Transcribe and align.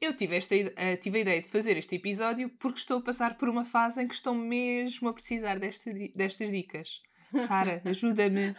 Eu 0.00 0.12
tive, 0.12 0.36
esta, 0.36 0.54
uh, 0.54 0.96
tive 1.00 1.18
a 1.18 1.20
ideia 1.22 1.42
de 1.42 1.48
fazer 1.48 1.76
este 1.76 1.96
episódio 1.96 2.48
porque 2.50 2.78
estou 2.78 2.98
a 2.98 3.02
passar 3.02 3.36
por 3.36 3.48
uma 3.48 3.64
fase 3.64 4.00
em 4.00 4.06
que 4.06 4.14
estou 4.14 4.32
mesmo 4.32 5.08
a 5.08 5.12
precisar 5.12 5.58
desta, 5.58 5.90
destas 6.14 6.50
dicas. 6.50 7.02
Sara, 7.46 7.82
ajuda-me. 7.84 8.54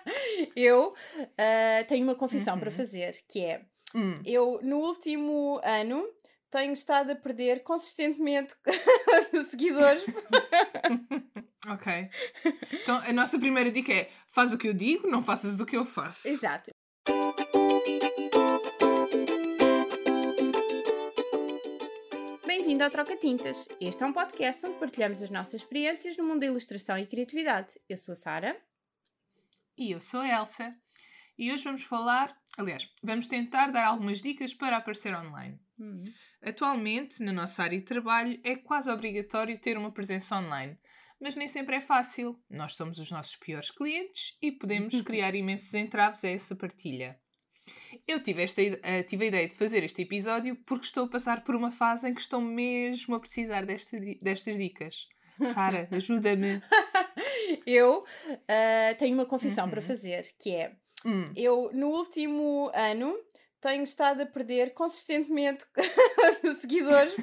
eu 0.54 0.90
uh, 0.92 1.86
tenho 1.88 2.04
uma 2.04 2.14
confissão 2.14 2.54
uhum. 2.54 2.60
para 2.60 2.70
fazer, 2.70 3.16
que 3.28 3.40
é 3.40 3.62
hum. 3.94 4.22
eu 4.24 4.60
no 4.62 4.78
último 4.78 5.60
ano 5.64 6.06
tenho 6.48 6.72
estado 6.72 7.10
a 7.10 7.16
perder 7.16 7.64
consistentemente 7.64 8.54
seguidores. 9.50 10.04
ok. 11.68 12.08
Então 12.72 12.98
a 12.98 13.12
nossa 13.12 13.36
primeira 13.38 13.72
dica 13.72 13.92
é: 13.92 14.10
faz 14.28 14.52
o 14.52 14.58
que 14.58 14.68
eu 14.68 14.74
digo, 14.74 15.08
não 15.08 15.24
faças 15.24 15.58
o 15.58 15.66
que 15.66 15.76
eu 15.76 15.84
faço. 15.84 16.28
Exato. 16.28 16.70
Bem-vindo 22.64 22.84
ao 22.84 22.90
Troca 22.90 23.14
Tintas. 23.14 23.68
Este 23.78 24.02
é 24.02 24.06
um 24.06 24.12
podcast 24.14 24.64
onde 24.64 24.78
partilhamos 24.78 25.22
as 25.22 25.28
nossas 25.28 25.60
experiências 25.60 26.16
no 26.16 26.24
mundo 26.24 26.40
da 26.40 26.46
ilustração 26.46 26.96
e 26.96 27.06
criatividade. 27.06 27.78
Eu 27.86 27.98
sou 27.98 28.14
a 28.14 28.16
Sara. 28.16 28.58
E 29.76 29.90
eu 29.90 30.00
sou 30.00 30.20
a 30.20 30.28
Elsa. 30.28 30.74
E 31.36 31.52
hoje 31.52 31.62
vamos 31.62 31.82
falar, 31.82 32.34
aliás, 32.56 32.90
vamos 33.02 33.28
tentar 33.28 33.70
dar 33.70 33.84
algumas 33.84 34.22
dicas 34.22 34.54
para 34.54 34.78
aparecer 34.78 35.14
online. 35.14 35.60
Uhum. 35.78 36.10
Atualmente, 36.40 37.22
na 37.22 37.34
nossa 37.34 37.62
área 37.62 37.76
de 37.76 37.84
trabalho, 37.84 38.40
é 38.42 38.56
quase 38.56 38.90
obrigatório 38.90 39.60
ter 39.60 39.76
uma 39.76 39.92
presença 39.92 40.34
online. 40.34 40.78
Mas 41.20 41.36
nem 41.36 41.48
sempre 41.48 41.76
é 41.76 41.82
fácil. 41.82 42.42
Nós 42.48 42.76
somos 42.76 42.98
os 42.98 43.10
nossos 43.10 43.36
piores 43.36 43.70
clientes 43.70 44.38
e 44.40 44.50
podemos 44.50 44.98
criar 45.04 45.34
imensos 45.34 45.74
entraves 45.74 46.24
a 46.24 46.30
essa 46.30 46.56
partilha. 46.56 47.20
Eu 48.06 48.22
tive, 48.22 48.42
esta, 48.42 48.60
uh, 48.62 49.02
tive 49.06 49.24
a 49.24 49.28
ideia 49.28 49.48
de 49.48 49.54
fazer 49.54 49.82
este 49.82 50.02
episódio 50.02 50.56
porque 50.66 50.86
estou 50.86 51.04
a 51.06 51.08
passar 51.08 51.42
por 51.42 51.54
uma 51.54 51.70
fase 51.70 52.08
em 52.08 52.12
que 52.12 52.20
estou 52.20 52.40
mesmo 52.40 53.14
a 53.14 53.20
precisar 53.20 53.64
desta, 53.64 53.98
destas 54.20 54.56
dicas. 54.56 55.08
Sara, 55.52 55.88
ajuda-me. 55.92 56.62
eu 57.66 58.00
uh, 58.00 58.98
tenho 58.98 59.14
uma 59.14 59.26
confissão 59.26 59.64
uhum. 59.64 59.70
para 59.70 59.80
fazer, 59.80 60.34
que 60.38 60.54
é 60.54 60.76
hum. 61.04 61.32
eu 61.34 61.70
no 61.72 61.88
último 61.88 62.70
ano 62.74 63.18
tenho 63.60 63.84
estado 63.84 64.20
a 64.22 64.26
perder 64.26 64.74
consistentemente 64.74 65.64
seguidores 66.60 67.14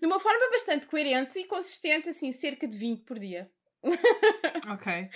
de 0.00 0.06
uma 0.06 0.18
forma 0.18 0.50
bastante 0.50 0.86
coerente 0.86 1.38
e 1.38 1.44
consistente, 1.44 2.08
assim, 2.08 2.32
cerca 2.32 2.66
de 2.66 2.76
20 2.76 3.02
por 3.02 3.18
dia 3.18 3.48
ok. 4.72 5.10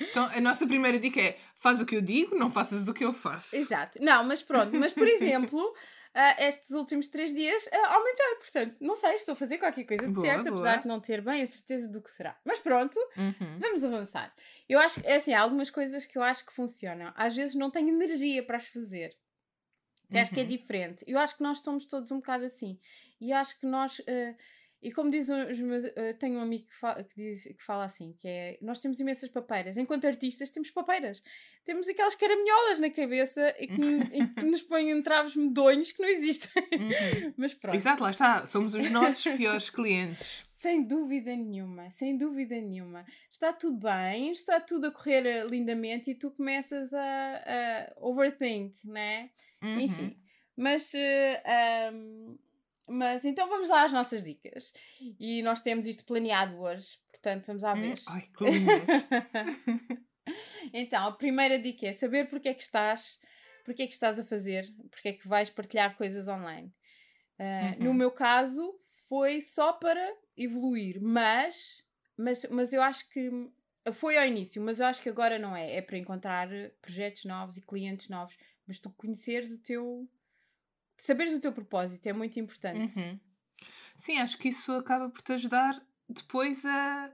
Então 0.00 0.24
a 0.24 0.40
nossa 0.40 0.66
primeira 0.66 0.98
dica 0.98 1.20
é: 1.20 1.38
faz 1.54 1.80
o 1.80 1.86
que 1.86 1.96
eu 1.96 2.02
digo, 2.02 2.36
não 2.36 2.50
faças 2.50 2.88
o 2.88 2.94
que 2.94 3.04
eu 3.04 3.12
faço. 3.12 3.54
Exato. 3.56 3.98
Não, 4.02 4.24
mas 4.24 4.42
pronto, 4.42 4.76
mas 4.76 4.92
por 4.92 5.06
exemplo. 5.06 5.74
Uh, 6.10 6.34
estes 6.42 6.72
últimos 6.72 7.06
três 7.06 7.32
dias 7.32 7.64
uh. 7.66 8.38
Portanto, 8.40 8.76
não 8.80 8.96
sei, 8.96 9.14
estou 9.14 9.34
a 9.34 9.36
fazer 9.36 9.58
qualquer 9.58 9.84
coisa 9.84 10.08
de 10.08 10.12
boa, 10.12 10.26
certo, 10.26 10.42
boa. 10.42 10.56
apesar 10.56 10.82
de 10.82 10.88
não 10.88 10.98
ter 10.98 11.20
bem 11.20 11.40
a 11.40 11.46
certeza 11.46 11.86
do 11.86 12.02
que 12.02 12.10
será. 12.10 12.36
Mas 12.44 12.58
pronto, 12.58 12.98
uhum. 13.16 13.58
vamos 13.60 13.84
avançar. 13.84 14.34
Eu 14.68 14.80
acho 14.80 15.00
que, 15.00 15.06
é 15.06 15.16
assim, 15.16 15.32
há 15.32 15.40
algumas 15.40 15.70
coisas 15.70 16.04
que 16.04 16.18
eu 16.18 16.22
acho 16.24 16.44
que 16.44 16.52
funcionam. 16.52 17.12
Às 17.14 17.36
vezes 17.36 17.54
não 17.54 17.70
tenho 17.70 17.90
energia 17.90 18.42
para 18.42 18.56
as 18.56 18.66
fazer. 18.66 19.16
Uhum. 20.10 20.20
Acho 20.20 20.32
que 20.32 20.40
é 20.40 20.42
uhum. 20.42 20.48
diferente. 20.48 21.04
Eu 21.06 21.16
acho 21.16 21.36
que 21.36 21.44
nós 21.44 21.60
somos 21.60 21.86
todos 21.86 22.10
um 22.10 22.16
bocado 22.16 22.44
assim. 22.44 22.76
E 23.20 23.32
acho 23.32 23.58
que 23.60 23.66
nós. 23.66 24.00
Uh, 24.00 24.36
e 24.82 24.90
como 24.90 25.10
diz 25.10 25.28
os 25.28 25.58
meus, 25.58 25.84
uh, 25.84 26.14
tenho 26.18 26.38
um 26.38 26.40
amigo 26.40 26.66
que 26.66 26.74
fala, 26.74 27.04
que, 27.04 27.14
diz, 27.14 27.44
que 27.44 27.62
fala 27.62 27.84
assim, 27.84 28.14
que 28.14 28.26
é, 28.26 28.58
nós 28.62 28.78
temos 28.78 28.98
imensas 28.98 29.28
papeiras. 29.28 29.76
Enquanto 29.76 30.06
artistas 30.06 30.48
temos 30.48 30.70
papeiras. 30.70 31.22
Temos 31.66 31.86
aquelas 31.86 32.14
caraminholas 32.14 32.80
na 32.80 32.88
cabeça 32.88 33.54
e 33.58 33.66
que, 33.66 33.74
e 34.16 34.26
que 34.26 34.42
nos 34.42 34.62
põem 34.62 34.90
entraves 34.90 35.36
medonhos 35.36 35.92
que 35.92 36.00
não 36.00 36.08
existem. 36.08 36.62
Uhum. 36.72 37.34
Mas 37.36 37.52
pronto. 37.52 37.76
Exato, 37.76 38.02
lá 38.02 38.10
está. 38.10 38.46
Somos 38.46 38.74
os 38.74 38.90
nossos 38.90 39.22
piores 39.36 39.68
clientes. 39.68 40.44
Sem 40.54 40.82
dúvida 40.82 41.36
nenhuma, 41.36 41.90
sem 41.90 42.16
dúvida 42.16 42.54
nenhuma. 42.54 43.04
Está 43.30 43.52
tudo 43.52 43.78
bem, 43.78 44.30
está 44.30 44.60
tudo 44.60 44.86
a 44.86 44.90
correr 44.90 45.24
eh, 45.24 45.44
lindamente 45.44 46.10
e 46.10 46.14
tu 46.14 46.30
começas 46.30 46.92
a, 46.92 47.00
a 47.00 47.92
overthink, 47.98 48.76
né? 48.84 49.30
Uhum. 49.62 49.80
Enfim. 49.80 50.16
Mas... 50.56 50.92
Uh, 50.92 50.96
eh, 50.96 51.90
um, 51.92 52.38
mas 52.90 53.24
então 53.24 53.48
vamos 53.48 53.68
lá 53.68 53.84
às 53.84 53.92
nossas 53.92 54.24
dicas. 54.24 54.72
E 55.18 55.42
nós 55.42 55.60
temos 55.60 55.86
isto 55.86 56.04
planeado 56.04 56.60
hoje, 56.60 56.98
portanto 57.10 57.46
vamos 57.46 57.64
à 57.64 57.74
vez. 57.74 58.00
Hum, 58.00 58.04
ai, 58.08 58.28
que 58.36 58.44
Então, 60.72 61.06
a 61.06 61.12
primeira 61.12 61.58
dica 61.58 61.86
é 61.86 61.92
saber 61.92 62.28
porque 62.28 62.48
é 62.48 62.54
que 62.54 62.62
estás, 62.62 63.18
porque 63.64 63.82
é 63.82 63.86
que 63.86 63.92
estás 63.92 64.18
a 64.18 64.24
fazer, 64.24 64.72
porque 64.90 65.08
é 65.08 65.12
que 65.12 65.26
vais 65.26 65.50
partilhar 65.50 65.96
coisas 65.96 66.28
online. 66.28 66.72
Uh, 67.38 67.78
uhum. 67.78 67.84
No 67.84 67.94
meu 67.94 68.10
caso, 68.10 68.78
foi 69.08 69.40
só 69.40 69.72
para 69.72 70.14
evoluir, 70.36 71.00
mas, 71.00 71.82
mas, 72.16 72.46
mas 72.50 72.72
eu 72.72 72.82
acho 72.82 73.08
que 73.08 73.30
foi 73.92 74.18
ao 74.18 74.26
início, 74.26 74.62
mas 74.62 74.78
eu 74.78 74.86
acho 74.86 75.02
que 75.02 75.08
agora 75.08 75.38
não 75.38 75.56
é. 75.56 75.76
É 75.76 75.82
para 75.82 75.98
encontrar 75.98 76.48
projetos 76.80 77.24
novos 77.24 77.56
e 77.56 77.62
clientes 77.62 78.08
novos, 78.08 78.36
mas 78.66 78.78
tu 78.78 78.90
conheceres 78.90 79.50
o 79.50 79.58
teu 79.58 80.08
saberes 81.04 81.34
o 81.34 81.40
teu 81.40 81.52
propósito 81.52 82.06
é 82.06 82.12
muito 82.12 82.38
importante. 82.38 82.98
Uhum. 82.98 83.20
Sim, 83.96 84.18
acho 84.18 84.38
que 84.38 84.48
isso 84.48 84.72
acaba 84.72 85.08
por 85.10 85.20
te 85.22 85.32
ajudar 85.32 85.80
depois 86.08 86.64
a, 86.64 87.12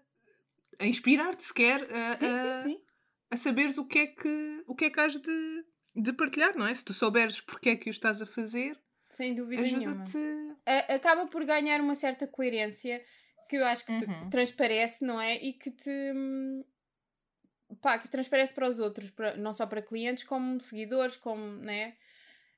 a 0.79 0.87
inspirar-te 0.87 1.45
sequer 1.45 1.83
a, 1.93 2.17
sim, 2.17 2.27
a, 2.27 2.63
sim, 2.63 2.71
sim. 2.71 2.83
a 3.31 3.37
saberes 3.37 3.79
o 3.79 3.85
que 3.85 3.99
é 3.99 4.07
que, 4.07 4.65
o 4.67 4.75
que, 4.75 4.87
é 4.87 4.91
que 4.91 5.01
has 5.01 5.19
de, 5.19 5.65
de 5.95 6.13
partilhar, 6.13 6.57
não 6.57 6.67
é? 6.67 6.75
Se 6.75 6.85
tu 6.85 6.95
souberes 6.95 7.41
porque 7.41 7.71
é 7.71 7.77
que 7.77 7.89
o 7.89 7.91
estás 7.91 8.23
a 8.23 8.27
fazer, 8.27 8.79
sem 9.11 9.35
dúvida 9.35 9.63
ajuda-te. 9.63 10.19
Acaba 10.89 11.27
por 11.27 11.45
ganhar 11.45 11.81
uma 11.81 11.95
certa 11.95 12.27
coerência 12.27 13.03
que 13.49 13.57
eu 13.57 13.65
acho 13.65 13.85
que 13.85 13.93
uhum. 13.93 14.29
transparece, 14.29 15.05
não 15.05 15.21
é? 15.21 15.37
E 15.37 15.53
que 15.55 15.71
te. 15.71 16.13
Pá, 17.81 17.99
que 17.99 18.09
transparece 18.09 18.53
para 18.53 18.69
os 18.69 18.79
outros, 18.79 19.11
para, 19.11 19.37
não 19.37 19.53
só 19.53 19.67
para 19.67 19.83
clientes, 19.83 20.25
como 20.25 20.61
seguidores, 20.61 21.17
como, 21.17 21.57
né? 21.57 21.97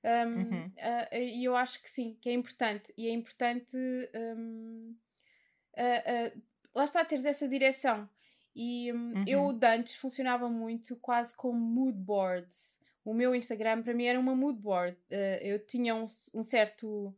Um, 0.04 0.08
uhum. 0.08 0.66
uh, 0.66 1.16
e 1.16 1.44
eu 1.44 1.56
acho 1.56 1.82
que 1.82 1.90
sim, 1.90 2.16
que 2.20 2.28
é 2.28 2.32
importante. 2.32 2.92
E 2.96 3.08
é 3.08 3.12
importante. 3.12 3.76
Um, 4.14 4.94
uh, 5.76 6.36
uh, 6.36 6.42
lá 6.74 6.84
está, 6.84 7.04
teres 7.04 7.24
essa 7.24 7.48
direção. 7.48 8.08
E 8.54 8.92
um, 8.92 9.14
uhum. 9.14 9.24
eu, 9.26 9.52
de 9.52 9.66
antes, 9.66 9.96
funcionava 9.96 10.48
muito 10.48 10.96
quase 10.96 11.34
como 11.34 11.58
mood 11.58 11.98
boards. 11.98 12.76
O 13.04 13.14
meu 13.14 13.34
Instagram, 13.34 13.82
para 13.82 13.94
mim, 13.94 14.04
era 14.04 14.18
uma 14.18 14.34
mood 14.34 14.60
board. 14.60 14.96
eu 15.40 15.64
tinha 15.64 15.94
um, 15.94 16.06
um 16.34 16.42
certo 16.42 17.14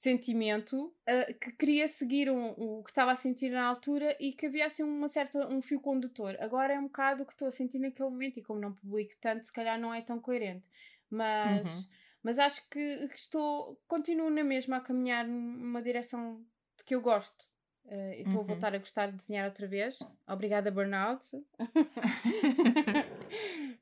sentimento 0.00 0.86
uh, 0.86 1.34
que 1.38 1.52
queria 1.52 1.86
seguir 1.86 2.30
um, 2.30 2.54
o 2.56 2.82
que 2.82 2.90
estava 2.90 3.12
a 3.12 3.16
sentir 3.16 3.50
na 3.50 3.66
altura 3.66 4.16
e 4.18 4.32
que 4.32 4.46
havia 4.46 4.66
assim 4.66 4.82
uma 4.82 5.10
certa, 5.10 5.46
um 5.46 5.60
fio 5.60 5.78
condutor. 5.78 6.38
Agora 6.40 6.72
é 6.72 6.78
um 6.78 6.84
bocado 6.84 7.22
o 7.22 7.26
que 7.26 7.32
estou 7.32 7.48
a 7.48 7.50
sentir 7.50 7.78
naquele 7.78 8.08
momento 8.08 8.38
e 8.38 8.42
como 8.42 8.58
não 8.58 8.72
publico 8.72 9.12
tanto, 9.20 9.44
se 9.44 9.52
calhar 9.52 9.78
não 9.78 9.92
é 9.92 10.00
tão 10.00 10.18
coerente. 10.18 10.66
Mas 11.10 11.66
uhum. 11.66 11.84
Mas 12.22 12.38
acho 12.38 12.66
que, 12.68 12.80
estou, 13.14 13.80
continuo 13.88 14.30
na 14.30 14.44
mesma 14.44 14.76
a 14.76 14.80
caminhar 14.80 15.26
numa 15.26 15.82
direção 15.82 16.44
que 16.84 16.94
eu 16.94 17.00
gosto. 17.00 17.48
Uh, 17.86 18.12
estou 18.12 18.34
uhum. 18.34 18.40
a 18.40 18.44
voltar 18.44 18.74
a 18.74 18.78
gostar 18.78 19.10
de 19.10 19.16
desenhar 19.16 19.46
outra 19.46 19.66
vez. 19.66 19.98
Obrigada, 20.28 20.70
Burnout. 20.70 21.24
uh, 21.34 21.42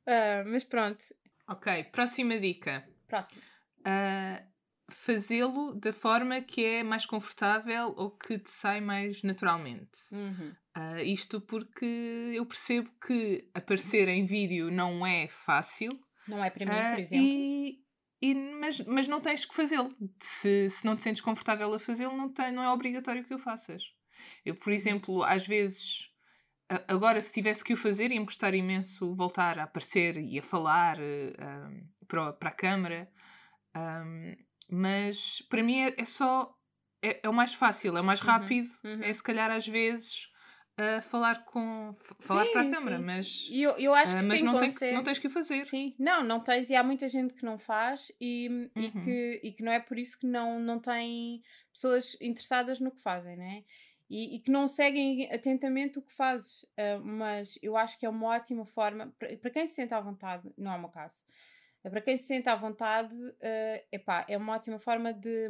mas 0.47 0.63
pronto. 0.63 1.03
Ok, 1.47 1.83
próxima 1.85 2.39
dica. 2.39 2.87
Próxima. 3.07 3.41
Uh, 3.79 4.49
Fazê-lo 4.91 5.75
da 5.75 5.93
forma 5.93 6.41
que 6.41 6.65
é 6.65 6.83
mais 6.83 7.05
confortável 7.05 7.93
ou 7.95 8.09
que 8.11 8.39
te 8.39 8.49
sai 8.49 8.81
mais 8.81 9.21
naturalmente. 9.21 9.99
Uhum. 10.11 10.55
Uh, 10.75 10.99
isto 11.03 11.39
porque 11.41 12.33
eu 12.33 12.45
percebo 12.45 12.89
que 13.05 13.47
aparecer 13.53 14.07
em 14.07 14.25
vídeo 14.25 14.71
não 14.71 15.05
é 15.05 15.27
fácil. 15.27 15.91
Não 16.27 16.43
é 16.43 16.49
para 16.49 16.65
mim, 16.65 16.95
por 16.95 16.99
exemplo. 16.99 17.25
E, 17.25 17.83
e, 18.21 18.35
mas, 18.35 18.81
mas 18.81 19.07
não 19.07 19.21
tens 19.21 19.45
que 19.45 19.55
fazê-lo. 19.55 19.95
Se, 20.19 20.69
se 20.69 20.85
não 20.85 20.95
te 20.95 21.03
sentes 21.03 21.21
confortável 21.21 21.73
a 21.73 21.79
fazê-lo, 21.79 22.15
não, 22.15 22.33
não 22.53 22.63
é 22.63 22.69
obrigatório 22.71 23.23
que 23.23 23.33
o 23.33 23.39
faças. 23.39 23.83
Eu, 24.45 24.55
por 24.55 24.71
exemplo, 24.73 25.23
às 25.23 25.47
vezes, 25.47 26.09
agora 26.87 27.19
se 27.21 27.31
tivesse 27.31 27.63
que 27.63 27.73
o 27.73 27.77
fazer, 27.77 28.11
ia-me 28.11 28.25
gostar 28.25 28.53
imenso 28.53 29.15
voltar 29.15 29.57
a 29.57 29.63
aparecer 29.63 30.17
e 30.17 30.37
a 30.37 30.43
falar 30.43 30.97
uh, 30.99 31.87
para, 32.07 32.33
para 32.33 32.49
a 32.49 32.53
câmara. 32.53 33.11
Um, 33.75 34.35
mas 34.69 35.41
para 35.49 35.63
mim 35.63 35.81
é, 35.81 35.95
é 35.97 36.05
só. 36.05 36.53
É, 37.01 37.21
é, 37.23 37.29
o 37.29 37.33
mais 37.33 37.53
fácil, 37.53 37.97
é 37.97 38.01
o 38.01 38.03
mais 38.03 38.19
uhum, 38.19 38.27
rápido. 38.27 38.67
Uhum, 38.83 38.95
uhum. 38.95 39.03
É 39.03 39.13
se 39.13 39.23
calhar 39.23 39.49
às 39.49 39.65
vezes 39.65 40.28
a 40.81 41.01
falar 41.01 41.45
com 41.45 41.95
falar 42.19 42.45
sim, 42.45 42.51
para 42.51 42.61
a 42.61 42.71
câmara, 42.71 42.99
mas 42.99 43.49
eu, 43.51 43.71
eu 43.77 43.93
acho 43.93 44.15
uh, 44.15 44.19
que 44.19 44.25
mas 44.25 44.41
não, 44.41 44.57
tem, 44.57 44.93
não 44.93 45.03
tens 45.03 45.19
que 45.19 45.27
o 45.27 45.29
fazer. 45.29 45.65
Sim, 45.65 45.95
não, 45.99 46.23
não 46.23 46.39
tens 46.39 46.69
e 46.69 46.75
há 46.75 46.83
muita 46.83 47.07
gente 47.07 47.33
que 47.33 47.43
não 47.43 47.57
faz 47.57 48.11
e, 48.19 48.47
uhum. 48.49 48.69
e, 48.75 48.91
que, 48.91 49.41
e 49.43 49.51
que 49.51 49.63
não 49.63 49.71
é 49.71 49.79
por 49.79 49.97
isso 49.97 50.17
que 50.17 50.25
não, 50.25 50.59
não 50.59 50.79
tem 50.79 51.41
pessoas 51.71 52.17
interessadas 52.21 52.79
no 52.79 52.91
que 52.91 53.01
fazem, 53.01 53.35
né? 53.35 53.63
E, 54.09 54.37
e 54.37 54.39
que 54.39 54.49
não 54.49 54.67
seguem 54.67 55.31
atentamente 55.31 55.99
o 55.99 56.01
que 56.01 56.11
fazes, 56.11 56.63
uh, 56.63 57.03
mas 57.03 57.59
eu 57.61 57.77
acho 57.77 57.97
que 57.99 58.05
é 58.05 58.09
uma 58.09 58.27
ótima 58.27 58.65
forma 58.65 59.13
para, 59.19 59.37
para 59.37 59.51
quem 59.51 59.67
se 59.67 59.75
sente 59.75 59.93
à 59.93 59.99
vontade, 60.01 60.51
não 60.57 60.73
é 60.73 60.75
o 60.75 60.79
meu 60.79 60.89
caso. 60.89 61.21
Para 61.81 62.01
quem 62.01 62.17
se 62.17 62.25
sente 62.25 62.49
à 62.49 62.55
vontade, 62.55 63.15
uh, 63.15 63.85
epá, 63.91 64.25
é 64.27 64.35
uma 64.35 64.55
ótima 64.55 64.79
forma 64.79 65.13
de, 65.13 65.47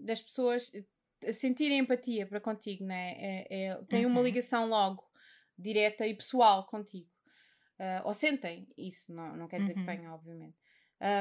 das 0.00 0.22
pessoas 0.22 0.72
sentirem 1.32 1.78
empatia 1.78 2.26
para 2.26 2.40
contigo, 2.40 2.84
né? 2.84 3.14
É, 3.18 3.46
é, 3.50 3.84
tem 3.84 4.06
uma 4.06 4.20
uhum. 4.20 4.24
ligação 4.26 4.68
logo 4.68 5.04
direta 5.58 6.06
e 6.06 6.14
pessoal 6.14 6.66
contigo. 6.66 7.08
Uh, 7.78 8.00
ou 8.04 8.14
sentem 8.14 8.66
isso, 8.76 9.12
não, 9.12 9.36
não 9.36 9.48
quer 9.48 9.60
dizer 9.60 9.76
uhum. 9.76 9.84
que 9.84 9.96
tenham, 9.96 10.14
obviamente. 10.14 10.56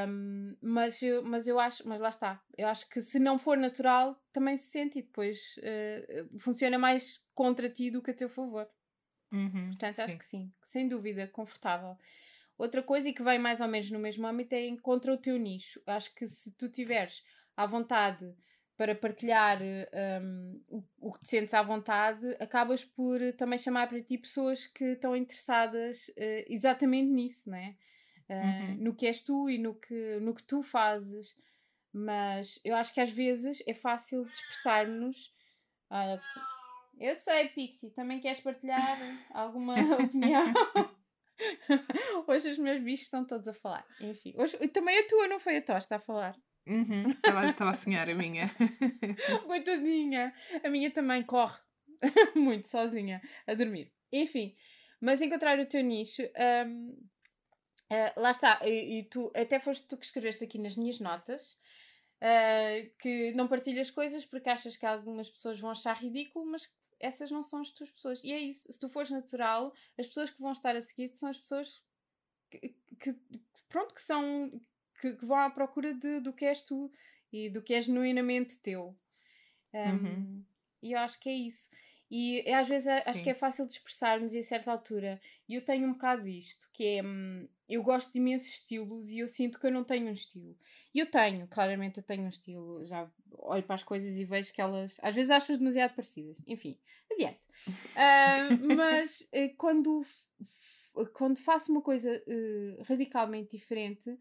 Um, 0.07 0.55
mas, 0.61 1.01
eu, 1.01 1.21
mas 1.23 1.47
eu 1.47 1.59
acho, 1.59 1.85
mas 1.87 1.99
lá 1.99 2.07
está, 2.07 2.41
eu 2.57 2.67
acho 2.67 2.89
que 2.89 3.01
se 3.01 3.19
não 3.19 3.37
for 3.37 3.57
natural, 3.57 4.17
também 4.31 4.57
se 4.57 4.69
sente 4.69 4.99
e 4.99 5.01
depois 5.01 5.57
uh, 5.57 6.39
funciona 6.39 6.77
mais 6.79 7.21
contra 7.33 7.69
ti 7.69 7.91
do 7.91 8.01
que 8.01 8.11
a 8.11 8.13
teu 8.13 8.29
favor. 8.29 8.69
Uhum, 9.33 9.67
Portanto, 9.67 9.95
sim. 9.95 10.01
acho 10.01 10.17
que 10.17 10.25
sim, 10.25 10.53
sem 10.63 10.87
dúvida, 10.87 11.27
confortável. 11.27 11.97
Outra 12.57 12.81
coisa 12.81 13.09
e 13.09 13.13
que 13.13 13.23
vem 13.23 13.37
mais 13.37 13.59
ou 13.59 13.67
menos 13.67 13.91
no 13.91 13.99
mesmo 13.99 14.25
âmbito 14.25 14.55
é 14.55 14.65
encontra 14.65 15.13
o 15.13 15.17
teu 15.17 15.37
nicho. 15.37 15.81
Acho 15.85 16.13
que 16.15 16.25
se 16.27 16.51
tu 16.51 16.69
tiveres 16.69 17.21
à 17.57 17.65
vontade 17.65 18.33
para 18.77 18.93
partilhar 18.93 19.59
um, 19.61 20.61
o, 20.67 20.83
o, 20.99 21.11
que 21.13 21.21
te 21.21 21.29
sentes 21.29 21.53
à 21.53 21.61
vontade, 21.61 22.25
acabas 22.39 22.83
por 22.83 23.19
também 23.37 23.57
chamar 23.57 23.87
para 23.87 24.01
ti 24.01 24.17
pessoas 24.17 24.67
que 24.67 24.83
estão 24.83 25.15
interessadas 25.15 26.07
uh, 26.09 26.45
exatamente 26.47 27.09
nisso, 27.09 27.49
né? 27.49 27.75
Uh, 28.29 28.33
uhum. 28.33 28.77
No 28.83 28.95
que 28.95 29.07
és 29.07 29.21
tu 29.21 29.49
e 29.49 29.57
no 29.57 29.75
que, 29.75 30.19
no 30.19 30.33
que 30.33 30.43
tu 30.43 30.61
fazes. 30.61 31.35
Mas 31.93 32.59
eu 32.65 32.75
acho 32.75 32.93
que 32.93 32.99
às 32.99 33.11
vezes 33.11 33.63
é 33.65 33.73
fácil 33.73 34.25
dispersar-nos. 34.25 35.33
Ah, 35.89 36.19
eu 36.99 37.15
sei, 37.15 37.47
Pixie, 37.49 37.91
também 37.91 38.19
queres 38.19 38.41
partilhar 38.41 38.97
alguma 39.31 39.75
opinião? 40.03 40.43
hoje 42.27 42.51
os 42.51 42.57
meus 42.57 42.81
bichos 42.81 43.05
estão 43.05 43.25
todos 43.25 43.47
a 43.47 43.53
falar. 43.53 43.85
Enfim, 44.01 44.33
hoje, 44.37 44.57
também 44.69 44.99
a 44.99 45.07
tua, 45.07 45.27
não 45.27 45.39
foi 45.39 45.57
a 45.57 45.61
tosta 45.61 45.95
a 45.95 45.99
falar? 45.99 46.35
Estava 46.65 47.41
uhum, 47.41 47.69
a 47.69 47.73
sonhar 47.73 48.09
a 48.09 48.15
minha. 48.15 48.49
Coitadinha. 49.45 50.33
A 50.63 50.69
minha 50.69 50.89
também 50.89 51.23
corre 51.23 51.59
muito 52.35 52.67
sozinha 52.69 53.21
a 53.45 53.53
dormir. 53.53 53.91
Enfim, 54.11 54.55
mas 54.99 55.21
encontrar 55.21 55.59
o 55.59 55.65
teu 55.65 55.83
nicho. 55.83 56.23
Um, 56.67 56.89
uh, 56.89 56.99
ah, 57.91 58.13
lá 58.17 58.31
está, 58.31 58.59
e, 58.63 58.99
e, 58.99 59.03
tu 59.03 59.31
até 59.35 59.59
foste 59.59 59.87
tu 59.87 59.95
que 59.95 60.05
escreveste 60.05 60.43
aqui 60.43 60.57
nas 60.57 60.75
minhas 60.75 60.99
notas 60.99 61.57
uh, 62.21 62.89
que 62.99 63.31
não 63.33 63.47
partilhas 63.47 63.91
coisas 63.91 64.25
porque 64.25 64.49
achas 64.49 64.75
que 64.75 64.85
algumas 64.85 65.29
pessoas 65.29 65.59
vão 65.59 65.69
achar 65.69 65.95
ridículo, 65.97 66.45
mas 66.45 66.67
essas 66.99 67.29
não 67.29 67.43
são 67.43 67.61
as 67.61 67.69
tuas 67.69 67.91
pessoas. 67.91 68.23
E 68.23 68.31
é 68.31 68.39
isso. 68.39 68.71
Se 68.71 68.79
tu 68.79 68.89
fores 68.89 69.11
natural, 69.11 69.73
as 69.99 70.07
pessoas 70.07 70.31
que 70.31 70.41
vão 70.41 70.51
estar 70.51 70.75
a 70.75 70.81
seguir 70.81 71.09
são 71.09 71.29
as 71.29 71.37
pessoas 71.37 71.83
que, 72.49 72.75
que 72.99 73.15
pronto, 73.69 73.93
que 73.93 74.01
são 74.01 74.51
que, 74.99 75.13
que, 75.13 75.25
vão 75.25 75.37
à 75.37 75.49
procura 75.49 75.93
de, 75.93 76.19
do 76.19 76.33
que 76.33 76.45
és 76.45 76.61
tu 76.61 76.91
e 77.31 77.49
do 77.49 77.61
que 77.61 77.73
é 77.73 77.81
genuinamente 77.81 78.57
teu. 78.57 78.95
Um, 79.73 79.79
uhum. 79.79 80.43
E 80.81 80.91
eu 80.93 80.99
acho 80.99 81.19
que 81.19 81.29
é 81.29 81.33
isso. 81.33 81.69
E 82.09 82.43
às 82.53 82.67
vezes 82.67 83.03
Sim. 83.03 83.09
acho 83.09 83.23
que 83.23 83.29
é 83.29 83.33
fácil 83.33 83.65
de 83.67 83.73
expressarmos 83.73 84.33
e 84.33 84.39
a 84.39 84.43
certa 84.43 84.71
altura. 84.71 85.19
E 85.49 85.55
eu 85.55 85.61
tenho 85.63 85.87
um 85.87 85.93
bocado 85.93 86.27
isto, 86.27 86.69
que 86.71 86.85
é 86.85 87.03
hum, 87.03 87.47
eu 87.67 87.81
gosto 87.81 88.11
de 88.13 88.19
imensos 88.19 88.47
estilos 88.47 89.11
e 89.11 89.19
eu 89.19 89.27
sinto 89.27 89.59
que 89.59 89.65
eu 89.65 89.71
não 89.71 89.83
tenho 89.83 90.07
um 90.07 90.13
estilo. 90.13 90.55
E 90.93 90.99
eu 90.99 91.07
tenho, 91.07 91.47
claramente 91.47 91.97
eu 91.97 92.03
tenho 92.03 92.23
um 92.23 92.29
estilo. 92.29 92.85
Já 92.85 93.09
olho 93.31 93.63
para 93.63 93.75
as 93.75 93.83
coisas 93.83 94.15
e 94.15 94.23
vejo 94.23 94.53
que 94.53 94.61
elas 94.61 94.97
às 95.01 95.15
vezes 95.15 95.31
acho-as 95.31 95.57
demasiado 95.57 95.95
parecidas. 95.95 96.37
Enfim, 96.45 96.77
adiante. 97.11 97.39
uh, 97.67 98.75
mas 98.75 99.21
uh, 99.21 99.55
quando, 99.57 100.05
quando 101.13 101.37
faço 101.37 101.71
uma 101.71 101.81
coisa 101.81 102.23
uh, 102.27 102.83
radicalmente 102.83 103.51
diferente, 103.51 104.17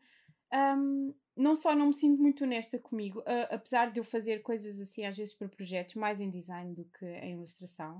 um, 0.55 1.15
não 1.37 1.57
só 1.57 1.75
não 1.75 1.89
me 1.89 1.95
sinto 1.95 2.21
muito 2.21 2.45
honesta 2.45 2.79
comigo, 2.79 3.23
apesar 3.51 3.91
de 3.91 3.99
eu 3.99 4.05
fazer 4.05 4.41
coisas 4.43 4.79
assim 4.81 5.05
às 5.05 5.17
vezes 5.17 5.35
para 5.35 5.49
projetos, 5.49 5.97
mais 5.97 6.21
em 6.21 6.31
design 6.31 6.75
do 6.75 6.85
que 6.85 7.05
em 7.05 7.33
ilustração, 7.33 7.99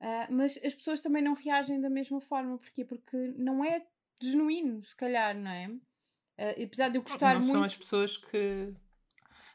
uh, 0.00 0.32
mas 0.32 0.58
as 0.64 0.74
pessoas 0.74 1.00
também 1.00 1.22
não 1.22 1.34
reagem 1.34 1.80
da 1.80 1.88
mesma 1.88 2.20
forma. 2.20 2.58
Porquê? 2.58 2.84
Porque 2.84 3.16
não 3.36 3.64
é 3.64 3.86
genuíno, 4.20 4.82
se 4.82 4.96
calhar, 4.96 5.36
não 5.36 5.50
é? 5.50 5.68
Uh, 5.68 6.64
apesar 6.64 6.88
de 6.88 6.98
eu 6.98 7.02
gostar 7.02 7.34
não 7.34 7.40
muito. 7.40 7.46
Não 7.46 7.54
são 7.54 7.62
as 7.62 7.76
pessoas 7.76 8.16
que. 8.16 8.74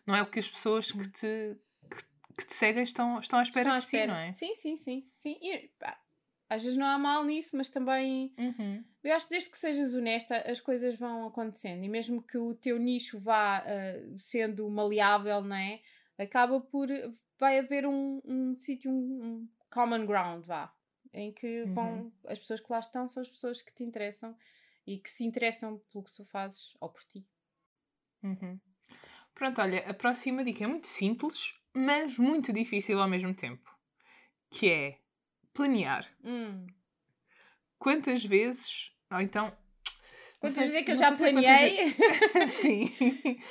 Não 0.05 0.15
é 0.15 0.21
o 0.21 0.25
que 0.25 0.39
as 0.39 0.49
pessoas 0.49 0.91
que 0.91 1.07
te, 1.09 1.57
que, 1.89 2.03
que 2.37 2.45
te 2.47 2.53
seguem 2.53 2.83
estão, 2.83 3.19
estão 3.19 3.37
à 3.37 3.43
espera 3.43 3.61
estão 3.61 3.75
à 3.75 3.77
espera. 3.77 4.03
si, 4.03 4.07
não 4.07 4.15
é? 4.15 4.31
Sim, 4.31 4.55
sim, 4.55 4.77
sim. 4.77 5.11
sim. 5.21 5.37
E, 5.41 5.67
pá, 5.77 5.99
às 6.49 6.63
vezes 6.63 6.77
não 6.77 6.87
há 6.87 6.97
mal 6.97 7.23
nisso, 7.23 7.55
mas 7.55 7.69
também 7.69 8.33
uhum. 8.37 8.83
eu 9.03 9.15
acho 9.15 9.27
que 9.27 9.31
desde 9.31 9.49
que 9.51 9.57
sejas 9.57 9.93
honesta 9.93 10.37
as 10.49 10.59
coisas 10.59 10.97
vão 10.97 11.27
acontecendo 11.27 11.83
e 11.83 11.87
mesmo 11.87 12.23
que 12.23 12.37
o 12.37 12.55
teu 12.55 12.79
nicho 12.79 13.19
vá 13.19 13.63
uh, 13.63 14.17
sendo 14.17 14.67
maleável, 14.69 15.41
não 15.41 15.55
é? 15.55 15.79
Acaba 16.17 16.59
por 16.59 16.89
vai 17.39 17.59
haver 17.59 17.85
um, 17.85 18.19
um 18.25 18.55
sítio, 18.55 18.91
um, 18.91 19.47
common 19.69 20.05
ground, 20.05 20.43
vá, 20.43 20.73
em 21.13 21.31
que 21.31 21.63
vão 21.65 22.01
uhum. 22.01 22.11
as 22.25 22.39
pessoas 22.39 22.59
que 22.59 22.71
lá 22.71 22.79
estão 22.79 23.07
são 23.07 23.21
as 23.21 23.29
pessoas 23.29 23.61
que 23.61 23.73
te 23.73 23.83
interessam 23.83 24.35
e 24.85 24.97
que 24.97 25.09
se 25.09 25.23
interessam 25.23 25.77
pelo 25.91 26.03
que 26.03 26.13
tu 26.13 26.25
fazes 26.25 26.75
ou 26.81 26.89
por 26.89 27.03
ti. 27.03 27.25
Uhum. 28.23 28.59
Pronto, 29.35 29.61
olha, 29.61 29.87
a 29.87 29.93
próxima 29.93 30.43
dica 30.43 30.63
é 30.63 30.67
muito 30.67 30.87
simples, 30.87 31.53
mas 31.73 32.17
muito 32.17 32.51
difícil 32.51 32.99
ao 32.99 33.07
mesmo 33.07 33.33
tempo, 33.33 33.71
que 34.49 34.69
é 34.69 34.99
planear. 35.59 36.07
Hum. 36.23 36.65
Quantas 37.77 38.23
vezes, 38.23 38.91
ou 39.11 39.19
então. 39.19 39.51
Quantas 40.39 40.55
vezes 40.55 40.75
é 40.75 40.83
que 40.83 40.91
eu 40.91 40.97
já 40.97 41.11
planeei? 41.11 41.93
Quantas... 41.93 42.49
Sim. 42.51 42.87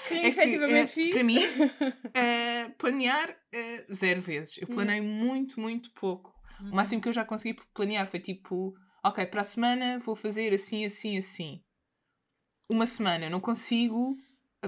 que 0.08 0.14
é 0.14 0.28
efetivamente 0.28 0.93
que, 0.94 1.00
uh, 1.00 1.05
fiz. 1.05 1.14
Para 1.14 1.25
mim, 1.25 1.44
uh, 1.44 2.72
planear 2.78 3.28
uh, 3.31 3.94
zero 3.94 4.22
vezes. 4.22 4.56
Eu 4.58 4.66
planei 4.69 5.00
hum. 5.00 5.05
muito, 5.05 5.60
muito 5.60 5.93
pouco. 5.93 6.34
Hum. 6.62 6.70
O 6.72 6.76
máximo 6.76 7.02
que 7.02 7.08
eu 7.08 7.12
já 7.12 7.26
consegui 7.26 7.60
planear 7.75 8.08
foi 8.08 8.20
tipo: 8.20 8.75
ok, 9.05 9.26
para 9.26 9.43
a 9.43 9.44
semana 9.44 9.99
vou 9.99 10.16
fazer 10.16 10.55
assim, 10.55 10.87
assim, 10.87 11.19
assim. 11.19 11.62
Uma 12.70 12.87
semana, 12.87 13.31
não 13.31 13.40
consigo 13.40 14.16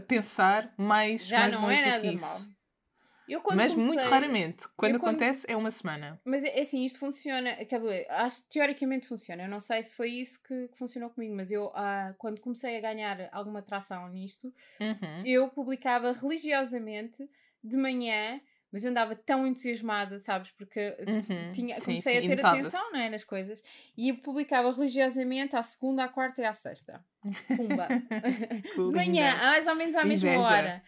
pensar 0.07 0.73
mais, 0.79 1.27
já 1.27 1.41
mais 1.41 1.55
longe 1.55 1.83
é 1.83 1.97
do 1.97 2.01
que 2.03 2.15
isso. 2.15 2.51
Mal. 2.51 2.60
Eu, 3.31 3.41
mas 3.55 3.73
comecei, 3.73 3.85
muito 3.85 4.03
raramente. 4.03 4.67
Quando 4.77 4.97
acontece, 4.97 5.47
é 5.49 5.57
uma 5.57 5.71
semana. 5.71 6.21
Mas 6.25 6.43
é 6.43 6.61
assim, 6.61 6.85
isto 6.85 6.99
funciona. 6.99 7.57
Acho 8.09 8.43
teoricamente 8.49 9.07
funciona. 9.07 9.45
Eu 9.45 9.49
não 9.49 9.61
sei 9.61 9.85
se 9.85 9.95
foi 9.95 10.11
isso 10.11 10.43
que, 10.43 10.67
que 10.67 10.77
funcionou 10.77 11.11
comigo, 11.11 11.37
mas 11.37 11.53
eu, 11.53 11.71
ah, 11.75 12.13
quando 12.19 12.41
comecei 12.41 12.77
a 12.77 12.81
ganhar 12.81 13.29
alguma 13.31 13.63
tração 13.63 14.09
nisto, 14.09 14.53
uhum. 14.81 15.23
eu 15.25 15.49
publicava 15.49 16.11
religiosamente 16.11 17.31
de 17.63 17.77
manhã. 17.77 18.41
Mas 18.73 18.85
eu 18.85 18.91
andava 18.91 19.17
tão 19.17 19.45
entusiasmada, 19.47 20.21
sabes? 20.21 20.53
Porque 20.53 20.97
uhum. 21.01 21.51
tinha, 21.53 21.77
comecei 21.81 22.21
sim, 22.21 22.27
sim, 22.29 22.33
a 22.33 22.37
ter 22.37 22.47
atenção 22.47 22.93
não 22.93 23.01
é, 23.01 23.11
nas 23.11 23.25
coisas. 23.25 23.63
E 23.97 24.11
eu 24.11 24.19
publicava 24.19 24.73
religiosamente 24.73 25.57
à 25.57 25.63
segunda, 25.63 26.05
à 26.05 26.09
quarta 26.09 26.41
e 26.41 26.45
à 26.45 26.55
sexta. 26.55 27.05
Pumba! 27.57 27.89
de 28.77 28.97
manhã, 28.97 29.37
mais 29.37 29.67
ou 29.67 29.75
menos 29.75 29.97
à 29.97 30.05
mesma 30.05 30.29
Inveja. 30.29 30.49
hora. 30.49 30.83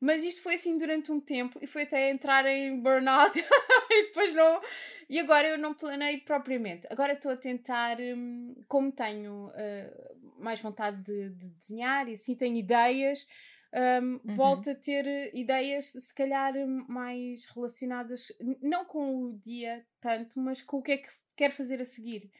Mas 0.00 0.22
isto 0.22 0.42
foi 0.42 0.54
assim 0.54 0.76
durante 0.76 1.10
um 1.10 1.18
tempo 1.18 1.58
e 1.62 1.66
foi 1.66 1.82
até 1.82 2.10
entrar 2.10 2.44
em 2.46 2.78
burnout 2.80 3.38
e 3.90 4.02
depois 4.04 4.34
não. 4.34 4.60
E 5.08 5.18
agora 5.18 5.48
eu 5.48 5.58
não 5.58 5.72
planei 5.72 6.18
propriamente. 6.18 6.86
Agora 6.90 7.14
estou 7.14 7.32
a 7.32 7.36
tentar, 7.36 7.98
hum, 8.00 8.54
como 8.68 8.92
tenho 8.92 9.48
uh, 9.48 10.42
mais 10.42 10.60
vontade 10.60 11.02
de, 11.02 11.30
de, 11.30 11.48
desenhar 11.48 12.08
e 12.08 12.14
assim 12.14 12.34
tenho 12.34 12.56
ideias, 12.56 13.26
um, 13.72 14.12
uhum. 14.12 14.36
volto 14.36 14.70
a 14.70 14.74
ter 14.74 15.34
ideias, 15.34 15.86
se 15.86 16.14
calhar 16.14 16.52
mais 16.88 17.46
relacionadas, 17.46 18.32
não 18.60 18.84
com 18.84 19.22
o 19.22 19.38
dia 19.38 19.84
tanto, 20.00 20.38
mas 20.38 20.60
com 20.60 20.78
o 20.78 20.82
que 20.82 20.92
é 20.92 20.96
que 20.98 21.08
quero 21.34 21.54
fazer 21.54 21.80
a 21.80 21.86
seguir. 21.86 22.30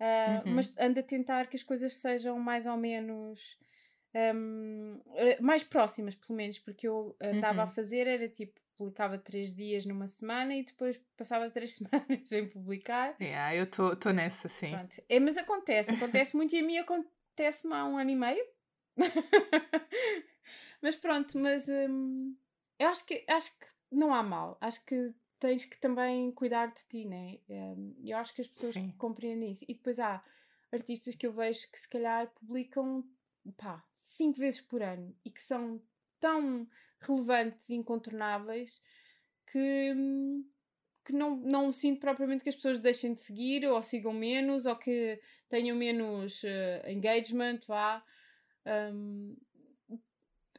Uh, 0.00 0.46
uhum. 0.46 0.54
Mas 0.54 0.74
ando 0.78 1.00
a 1.00 1.02
tentar 1.02 1.46
que 1.46 1.56
as 1.56 1.62
coisas 1.62 1.94
sejam 1.94 2.38
mais 2.38 2.66
ou 2.66 2.76
menos 2.76 3.58
um, 4.34 5.00
mais 5.40 5.62
próximas, 5.62 6.14
pelo 6.14 6.36
menos, 6.36 6.58
porque 6.58 6.88
eu 6.88 7.14
andava 7.20 7.58
uhum. 7.58 7.64
a 7.64 7.66
fazer, 7.66 8.06
era 8.06 8.28
tipo, 8.28 8.58
publicava 8.76 9.18
três 9.18 9.52
dias 9.52 9.84
numa 9.84 10.06
semana 10.06 10.54
e 10.54 10.64
depois 10.64 10.98
passava 11.16 11.50
três 11.50 11.74
semanas 11.76 12.28
sem 12.28 12.48
publicar. 12.48 13.14
Yeah, 13.20 13.54
eu 13.54 13.64
estou 13.64 14.12
nessa, 14.12 14.48
sim. 14.48 14.76
É, 15.08 15.20
mas 15.20 15.36
acontece, 15.36 15.90
acontece 15.90 16.36
muito 16.36 16.54
e 16.54 16.60
a 16.60 16.62
mim 16.62 16.78
acontece-me 16.78 17.74
há 17.74 17.84
um 17.84 17.98
ano 17.98 18.10
e 18.10 18.16
meio. 18.16 18.44
mas 20.80 20.96
pronto, 20.96 21.38
mas 21.38 21.66
hum, 21.68 22.34
eu 22.78 22.88
acho 22.88 23.04
que, 23.04 23.24
acho 23.28 23.50
que 23.58 23.66
não 23.92 24.14
há 24.14 24.22
mal. 24.22 24.56
Acho 24.60 24.82
que 24.84 25.14
tens 25.38 25.66
que 25.66 25.78
também 25.78 26.32
cuidar 26.32 26.68
de 26.68 26.82
ti, 26.88 27.04
né? 27.04 27.38
Um, 27.48 27.94
eu 28.02 28.16
acho 28.16 28.34
que 28.34 28.40
as 28.40 28.48
pessoas 28.48 28.72
Sim. 28.72 28.94
compreendem 28.96 29.52
isso. 29.52 29.64
E 29.68 29.74
depois 29.74 29.98
há 29.98 30.24
artistas 30.72 31.14
que 31.14 31.26
eu 31.26 31.32
vejo 31.32 31.70
que 31.70 31.78
se 31.78 31.88
calhar 31.88 32.30
publicam 32.40 33.04
pá, 33.56 33.84
cinco 34.16 34.38
vezes 34.38 34.60
por 34.60 34.82
ano 34.82 35.14
e 35.24 35.30
que 35.30 35.42
são 35.42 35.80
tão 36.18 36.66
relevantes 37.00 37.68
e 37.68 37.74
incontornáveis 37.74 38.80
que, 39.46 39.94
que 41.04 41.12
não, 41.12 41.36
não 41.36 41.72
sinto 41.72 42.00
propriamente 42.00 42.42
que 42.42 42.48
as 42.48 42.56
pessoas 42.56 42.80
deixem 42.80 43.14
de 43.14 43.20
seguir 43.20 43.66
ou 43.66 43.82
sigam 43.82 44.12
menos 44.12 44.66
ou 44.66 44.76
que 44.76 45.20
tenham 45.48 45.76
menos 45.76 46.42
uh, 46.42 46.88
engagement, 46.88 47.60
vá. 47.66 48.04
Um, 48.66 49.36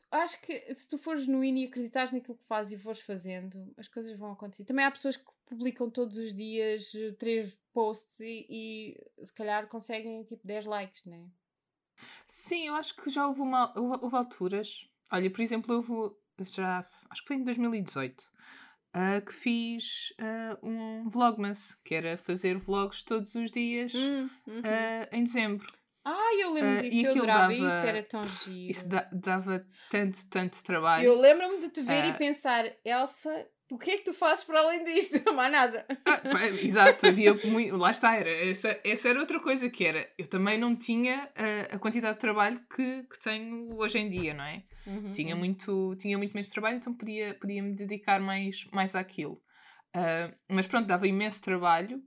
acho 0.09 0.41
que 0.41 0.73
se 0.75 0.87
tu 0.87 0.97
fores 0.97 1.25
genuíno 1.25 1.57
e 1.57 1.65
acreditares 1.65 2.13
naquilo 2.13 2.37
que 2.37 2.45
fazes 2.45 2.73
e 2.73 2.81
fores 2.81 3.01
fazendo, 3.01 3.73
as 3.77 3.87
coisas 3.87 4.17
vão 4.17 4.31
acontecer. 4.31 4.63
Também 4.63 4.85
há 4.85 4.91
pessoas 4.91 5.17
que 5.17 5.25
publicam 5.45 5.89
todos 5.89 6.17
os 6.17 6.33
dias 6.33 6.93
eh, 6.95 7.11
três 7.13 7.53
posts 7.73 8.19
e, 8.19 8.45
e 8.49 9.25
se 9.25 9.33
calhar 9.33 9.67
conseguem 9.67 10.23
tipo 10.23 10.45
10 10.45 10.65
likes, 10.65 11.05
não 11.05 11.15
é? 11.15 11.46
Sim, 12.25 12.67
eu 12.67 12.75
acho 12.75 12.95
que 12.95 13.09
já 13.09 13.27
houve, 13.27 13.41
uma, 13.41 13.73
houve, 13.77 13.99
houve 14.01 14.15
alturas. 14.15 14.89
Olha, 15.11 15.29
por 15.29 15.41
exemplo, 15.41 15.75
houve 15.75 16.15
já, 16.41 16.85
acho 17.09 17.21
que 17.21 17.27
foi 17.27 17.37
em 17.37 17.43
2018, 17.43 18.21
uh, 18.21 19.25
que 19.25 19.33
fiz 19.33 20.13
uh, 20.19 20.67
um 20.67 21.09
Vlogmas, 21.09 21.75
que 21.83 21.95
era 21.95 22.17
fazer 22.17 22.57
vlogs 22.57 23.03
todos 23.03 23.33
os 23.35 23.51
dias 23.51 23.93
hum, 23.95 24.29
uhum. 24.47 24.59
uh, 24.59 25.07
em 25.15 25.23
dezembro. 25.23 25.71
Ah, 26.05 26.35
eu 26.39 26.53
lembro 26.53 26.89
disso, 26.89 27.05
eu 27.05 27.11
adorava 27.11 27.41
dava, 27.41 27.53
isso, 27.53 27.65
era 27.65 28.03
tão 28.03 28.23
giro. 28.23 28.71
Isso 28.71 28.87
da, 28.87 29.09
dava 29.11 29.67
tanto, 29.89 30.25
tanto 30.29 30.63
trabalho. 30.63 31.05
Eu 31.05 31.19
lembro-me 31.19 31.59
de 31.59 31.69
te 31.69 31.81
ver 31.81 32.05
e 32.05 32.13
pensar, 32.13 32.65
Elsa, 32.85 33.45
o 33.71 33.77
que 33.77 33.91
é 33.91 33.97
que 33.97 34.05
tu 34.05 34.13
fazes 34.13 34.43
para 34.43 34.59
além 34.59 34.83
disto? 34.83 35.21
Não 35.25 35.39
há 35.39 35.49
nada. 35.49 35.85
Ah, 35.89 36.47
exato, 36.61 37.07
havia 37.07 37.33
muito. 37.33 37.75
Lá 37.75 37.91
está, 37.91 38.15
era. 38.15 38.29
Essa, 38.29 38.79
essa 38.83 39.09
era 39.09 39.19
outra 39.19 39.39
coisa 39.39 39.69
que 39.69 39.85
era. 39.85 40.09
Eu 40.17 40.25
também 40.27 40.57
não 40.57 40.75
tinha 40.75 41.29
a, 41.35 41.75
a 41.75 41.79
quantidade 41.79 42.15
de 42.15 42.21
trabalho 42.21 42.61
que, 42.73 43.03
que 43.03 43.19
tenho 43.19 43.75
hoje 43.75 43.97
em 43.97 44.09
dia, 44.09 44.33
não 44.33 44.43
é? 44.43 44.63
Uhum, 44.85 45.11
tinha, 45.11 45.33
uhum. 45.35 45.39
Muito, 45.39 45.95
tinha 45.97 46.17
muito 46.17 46.33
menos 46.33 46.49
trabalho, 46.49 46.77
então 46.77 46.93
podia, 46.93 47.33
podia 47.35 47.61
me 47.61 47.73
dedicar 47.73 48.21
mais, 48.21 48.65
mais 48.71 48.95
àquilo. 48.95 49.41
Uh, 49.95 50.33
mas 50.49 50.65
pronto, 50.65 50.87
dava 50.87 51.07
imenso 51.07 51.41
trabalho 51.41 52.01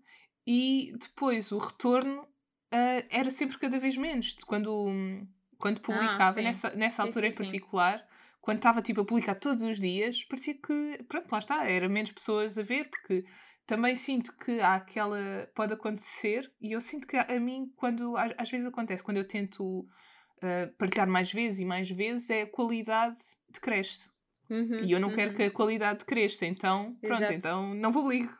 e 0.47 0.93
depois 0.99 1.53
o 1.53 1.59
retorno 1.59 2.23
uh, 2.23 3.07
era 3.11 3.31
sempre 3.31 3.59
cada 3.59 3.79
vez 3.79 3.97
menos. 3.97 4.35
Quando, 4.47 5.27
quando 5.59 5.79
ah, 5.79 5.83
publicava, 5.83 6.41
ah, 6.41 6.43
nessa, 6.43 6.71
nessa 6.71 7.03
sim, 7.03 7.09
altura 7.09 7.27
sim, 7.27 7.33
em 7.33 7.37
particular. 7.37 8.10
Quando 8.41 8.59
estava 8.59 8.81
tipo 8.81 9.03
a 9.03 9.05
publicar 9.05 9.35
todos 9.35 9.63
os 9.63 9.79
dias, 9.79 10.25
parecia 10.25 10.55
que, 10.55 11.05
pronto, 11.09 11.31
lá 11.31 11.39
está, 11.39 11.69
era 11.69 11.89
menos 11.89 12.11
pessoas 12.11 12.57
a 12.57 12.63
ver, 12.63 12.89
porque 12.89 13.25
também 13.67 13.95
sinto 13.95 14.37
que 14.37 14.61
há 14.61 14.77
aquela. 14.77 15.49
pode 15.55 15.73
acontecer, 15.73 16.51
e 16.61 16.73
eu 16.73 16.81
sinto 16.81 17.07
que 17.07 17.17
a, 17.17 17.39
mim, 17.39 17.71
quando 17.77 18.17
às 18.17 18.51
vezes 18.51 18.67
acontece, 18.67 19.03
quando 19.03 19.19
eu 19.19 19.29
tento 19.29 19.63
uh, 19.81 20.77
partilhar 20.79 21.09
mais 21.09 21.33
vezes 21.33 21.61
e 21.61 21.65
mais 21.65 21.91
vezes, 21.91 22.31
é 22.31 22.43
a 22.43 22.51
qualidade 22.51 23.21
decresce. 23.49 24.11
Uhum, 24.49 24.85
e 24.85 24.91
eu 24.91 24.99
não 24.99 25.09
uhum. 25.09 25.15
quero 25.15 25.33
que 25.33 25.45
a 25.45 25.51
qualidade 25.51 26.05
cresça, 26.05 26.45
então, 26.45 26.97
pronto, 27.01 27.23
Exato. 27.23 27.33
então 27.33 27.75
não 27.75 27.93
publico. 27.93 28.37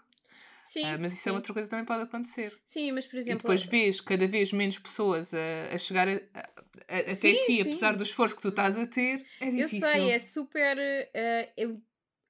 Sim, 0.71 0.85
uh, 0.85 1.01
mas 1.01 1.13
isso 1.13 1.23
é 1.23 1.25
sim. 1.25 1.31
é 1.31 1.33
outra 1.33 1.53
coisa 1.53 1.67
que 1.67 1.71
também 1.71 1.85
pode 1.85 2.05
acontecer. 2.05 2.57
Sim, 2.65 2.93
mas 2.93 3.05
por 3.05 3.17
exemplo. 3.17 3.41
E 3.41 3.43
depois 3.43 3.65
vês 3.65 4.01
cada 4.01 4.25
vez 4.29 4.53
menos 4.53 4.79
pessoas 4.79 5.35
a, 5.35 5.75
a 5.75 5.77
chegar 5.77 6.07
a, 6.09 6.13
a, 6.13 6.99
até 6.99 7.15
sim, 7.17 7.41
ti, 7.41 7.55
sim. 7.55 7.61
apesar 7.63 7.97
do 7.97 8.05
esforço 8.05 8.37
que 8.37 8.43
tu 8.43 8.51
estás 8.51 8.79
a 8.79 8.87
ter, 8.87 9.27
é 9.41 9.51
difícil. 9.51 9.89
Eu 9.89 9.93
sei, 9.93 10.11
é 10.13 10.19
super. 10.21 10.79
Uh, 10.79 11.83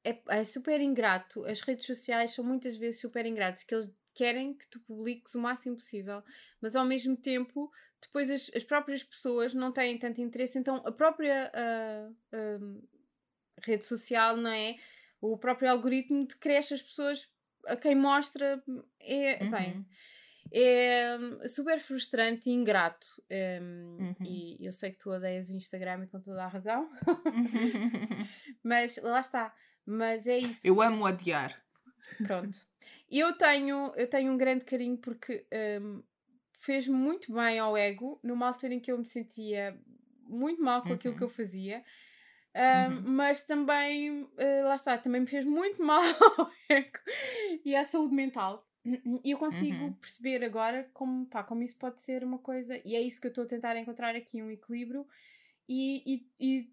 é, 0.02 0.22
é 0.28 0.44
super 0.44 0.80
ingrato. 0.80 1.44
As 1.44 1.60
redes 1.60 1.84
sociais 1.84 2.34
são 2.34 2.42
muitas 2.42 2.78
vezes 2.78 2.98
super 2.98 3.26
ingratas, 3.26 3.62
que 3.62 3.74
eles 3.74 3.92
querem 4.14 4.54
que 4.54 4.66
tu 4.70 4.80
publiques 4.80 5.34
o 5.34 5.38
máximo 5.38 5.76
possível, 5.76 6.22
mas 6.62 6.74
ao 6.74 6.86
mesmo 6.86 7.14
tempo, 7.18 7.70
depois 8.00 8.30
as, 8.30 8.50
as 8.56 8.64
próprias 8.64 9.04
pessoas 9.04 9.52
não 9.52 9.70
têm 9.70 9.98
tanto 9.98 10.22
interesse, 10.22 10.58
então 10.58 10.76
a 10.86 10.90
própria 10.90 11.52
uh, 11.54 12.10
uh, 12.34 12.88
rede 13.62 13.84
social, 13.84 14.38
não 14.38 14.50
é? 14.50 14.76
O 15.20 15.36
próprio 15.36 15.70
algoritmo 15.70 16.26
decresce 16.26 16.72
as 16.72 16.80
pessoas 16.80 17.28
a 17.66 17.76
quem 17.76 17.94
mostra 17.94 18.62
é, 19.00 19.42
uhum. 19.42 19.50
bem, 19.50 19.86
é 20.52 21.16
hum, 21.18 21.48
super 21.48 21.78
frustrante 21.78 22.48
e 22.48 22.52
ingrato. 22.52 23.06
Um, 23.30 23.96
uhum. 24.00 24.16
E 24.24 24.64
eu 24.64 24.72
sei 24.72 24.90
que 24.90 24.98
tu 24.98 25.10
odeias 25.10 25.50
o 25.50 25.54
Instagram 25.54 26.04
e 26.04 26.06
com 26.08 26.20
toda 26.20 26.44
a 26.44 26.48
razão, 26.48 26.90
mas 28.62 28.96
lá 29.02 29.20
está. 29.20 29.54
Mas 29.86 30.26
é 30.26 30.38
isso. 30.38 30.66
Eu 30.66 30.80
amo 30.82 31.04
odiar. 31.04 31.60
Pronto. 32.26 32.58
Eu 33.10 33.32
tenho, 33.32 33.92
eu 33.96 34.08
tenho 34.08 34.32
um 34.32 34.36
grande 34.36 34.64
carinho 34.64 34.96
porque 34.98 35.44
um, 35.82 36.02
fez 36.60 36.86
muito 36.86 37.32
bem 37.32 37.58
ao 37.58 37.76
ego 37.76 38.20
numa 38.22 38.48
altura 38.48 38.74
em 38.74 38.80
que 38.80 38.92
eu 38.92 38.98
me 38.98 39.06
sentia 39.06 39.78
muito 40.26 40.62
mal 40.62 40.82
com 40.82 40.90
uhum. 40.90 40.94
aquilo 40.94 41.16
que 41.16 41.24
eu 41.24 41.28
fazia 41.28 41.82
uhum. 42.56 43.02
Mas 43.04 43.42
também, 43.44 44.22
uh, 44.22 44.64
lá 44.64 44.74
está, 44.74 44.98
também 44.98 45.20
me 45.20 45.26
fez 45.26 45.44
muito 45.44 45.82
mal 45.84 46.02
ao 46.38 46.50
ego 46.68 46.98
e 47.64 47.74
à 47.74 47.84
saúde 47.84 48.14
mental. 48.14 48.66
E 49.22 49.30
eu 49.30 49.38
consigo 49.38 49.84
uhum. 49.84 49.92
perceber 49.92 50.42
agora 50.42 50.88
como, 50.94 51.26
pá, 51.26 51.44
como 51.44 51.62
isso 51.62 51.76
pode 51.76 52.00
ser 52.02 52.24
uma 52.24 52.38
coisa, 52.38 52.80
e 52.84 52.96
é 52.96 53.00
isso 53.00 53.20
que 53.20 53.26
eu 53.26 53.30
estou 53.30 53.44
a 53.44 53.46
tentar 53.46 53.76
encontrar 53.76 54.16
aqui 54.16 54.42
um 54.42 54.50
equilíbrio 54.50 55.06
e, 55.68 56.02
e, 56.14 56.30
e 56.40 56.72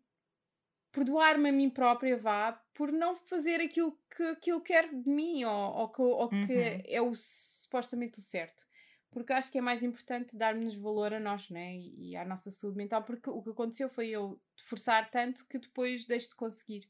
perdoar-me 0.92 1.50
a 1.50 1.52
mim 1.52 1.70
própria, 1.70 2.16
vá, 2.16 2.54
por 2.74 2.94
não 2.94 3.16
fazer 3.16 3.60
aquilo 3.60 4.00
que 4.16 4.24
aquilo 4.24 4.62
quer 4.62 4.90
de 4.90 5.10
mim 5.10 5.44
ou, 5.44 5.52
ou, 5.52 5.90
que, 5.90 6.02
ou 6.02 6.34
uhum. 6.34 6.46
que 6.48 6.84
é 6.86 7.02
o, 7.02 7.14
supostamente 7.14 8.20
o 8.20 8.22
certo 8.22 8.67
porque 9.12 9.34
acho 9.34 9.52
que 9.52 9.58
é 9.58 9.62
mais 9.62 9.84
importante 9.84 10.36
darmos 10.36 10.76
valor 10.76 11.14
a 11.14 11.20
nós 11.20 11.50
né? 11.50 11.76
e, 11.78 12.16
à 12.16 12.26
nossa 12.26 12.52
saúde 12.52 12.78
mental, 12.78 13.04
porque 13.04 13.30
o 13.30 13.42
que 13.42 13.50
aconteceu 13.50 13.90
foi 13.90 14.10
eu 14.10 14.40
forçar 14.66 15.10
tanto 15.10 15.46
que 15.48 15.58
depois 15.58 16.06
deixo 16.06 16.30
de 16.30 16.36
conseguir. 16.36 16.90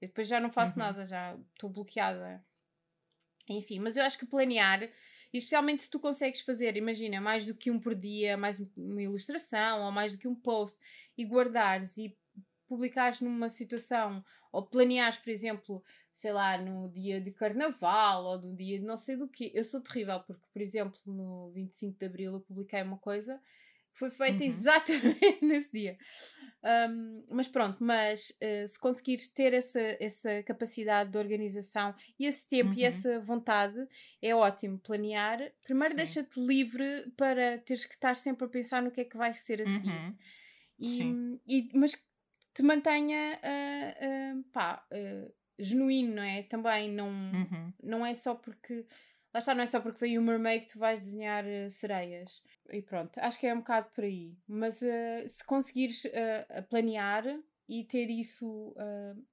Eu 0.00 0.08
depois 0.08 0.28
já 0.28 0.40
não 0.40 0.50
faço 0.50 0.74
uhum. 0.74 0.84
nada, 0.84 1.04
já 1.04 1.38
estou 1.54 1.70
bloqueada. 1.70 2.44
Enfim, 3.48 3.78
mas 3.78 3.96
eu 3.96 4.02
acho 4.02 4.18
que 4.18 4.26
planear, 4.26 4.82
e 5.32 5.38
especialmente 5.38 5.82
se 5.82 5.90
tu 5.90 5.98
consegues 5.98 6.40
fazer, 6.40 6.76
imagina, 6.76 7.20
mais 7.20 7.46
do 7.46 7.54
que 7.54 7.70
um 7.70 7.80
por 7.80 7.94
dia, 7.94 8.36
mais 8.36 8.60
uma 8.76 9.02
ilustração 9.02 9.82
ou 9.82 9.92
mais 9.92 10.12
do 10.12 10.18
que 10.18 10.28
um 10.28 10.34
post, 10.34 10.78
e 11.16 11.24
guardares 11.24 11.96
e 11.96 12.16
publicares 12.66 13.20
numa 13.20 13.48
situação, 13.48 14.24
ou 14.52 14.66
planeares, 14.66 15.18
por 15.18 15.30
exemplo, 15.30 15.82
sei 16.18 16.32
lá, 16.32 16.58
no 16.58 16.88
dia 16.88 17.20
de 17.20 17.30
carnaval 17.30 18.24
ou 18.24 18.42
no 18.42 18.56
dia 18.56 18.80
de 18.80 18.84
não 18.84 18.96
sei 18.96 19.14
do 19.14 19.28
que. 19.28 19.52
Eu 19.54 19.62
sou 19.62 19.80
terrível, 19.80 20.18
porque, 20.18 20.44
por 20.52 20.60
exemplo, 20.60 20.98
no 21.06 21.52
25 21.52 21.96
de 21.96 22.06
Abril 22.06 22.32
eu 22.32 22.40
publiquei 22.40 22.82
uma 22.82 22.98
coisa 22.98 23.40
que 23.92 23.98
foi 24.00 24.10
feita 24.10 24.42
uhum. 24.42 24.50
exatamente 24.50 25.38
nesse 25.46 25.70
dia. 25.70 25.96
Um, 26.90 27.24
mas 27.30 27.46
pronto, 27.46 27.76
mas 27.78 28.30
uh, 28.30 28.66
se 28.66 28.76
conseguires 28.80 29.28
ter 29.28 29.54
essa, 29.54 29.80
essa 30.00 30.42
capacidade 30.42 31.12
de 31.12 31.18
organização 31.18 31.94
e 32.18 32.26
esse 32.26 32.44
tempo 32.48 32.70
uhum. 32.70 32.78
e 32.78 32.82
essa 32.82 33.20
vontade, 33.20 33.78
é 34.20 34.34
ótimo 34.34 34.76
planear. 34.80 35.52
Primeiro 35.62 35.94
deixa-te 35.94 36.40
livre 36.40 37.12
para 37.16 37.58
teres 37.58 37.84
que 37.84 37.94
estar 37.94 38.16
sempre 38.16 38.44
a 38.44 38.48
pensar 38.48 38.82
no 38.82 38.90
que 38.90 39.02
é 39.02 39.04
que 39.04 39.16
vai 39.16 39.34
ser 39.34 39.62
a 39.62 39.66
seguir. 39.66 39.88
Uhum. 39.88 40.16
E, 40.80 41.38
e, 41.46 41.70
mas 41.74 41.92
te 42.58 42.62
mantenha 42.64 43.38
uh, 43.38 44.40
uh, 44.40 44.44
pá, 44.52 44.84
uh, 44.92 45.37
genuíno, 45.58 46.16
não 46.16 46.22
é? 46.22 46.42
Também 46.42 46.90
não, 46.90 47.08
uhum. 47.08 47.72
não 47.82 48.06
é 48.06 48.14
só 48.14 48.34
porque. 48.34 48.86
Lá 49.32 49.40
está, 49.40 49.54
não 49.54 49.62
é 49.62 49.66
só 49.66 49.80
porque 49.80 50.00
veio 50.00 50.20
o 50.20 50.24
mermaid 50.24 50.64
que 50.64 50.72
tu 50.72 50.78
vais 50.78 51.00
desenhar 51.00 51.44
uh, 51.44 51.70
sereias. 51.70 52.42
E 52.70 52.80
pronto, 52.80 53.18
acho 53.18 53.38
que 53.38 53.46
é 53.46 53.54
um 53.54 53.58
bocado 53.58 53.90
por 53.94 54.04
aí. 54.04 54.34
Mas 54.46 54.80
uh, 54.80 55.28
se 55.28 55.44
conseguires 55.44 56.04
uh, 56.06 56.62
planear 56.70 57.24
e 57.68 57.84
ter 57.84 58.08
isso, 58.08 58.74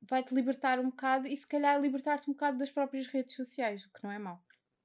vai-te 0.02 0.36
libertar 0.36 0.78
um 0.78 0.90
bocado 0.90 1.26
e 1.26 1.38
se 1.38 1.48
calhar 1.48 1.80
libertar-te 1.80 2.30
um 2.30 2.34
bocado 2.34 2.58
das 2.58 2.70
próprias 2.70 3.08
redes 3.08 3.34
sociais, 3.34 3.86
o 3.86 3.94
que 3.94 4.04
não 4.04 4.12
é 4.12 4.20
mau. 4.20 4.44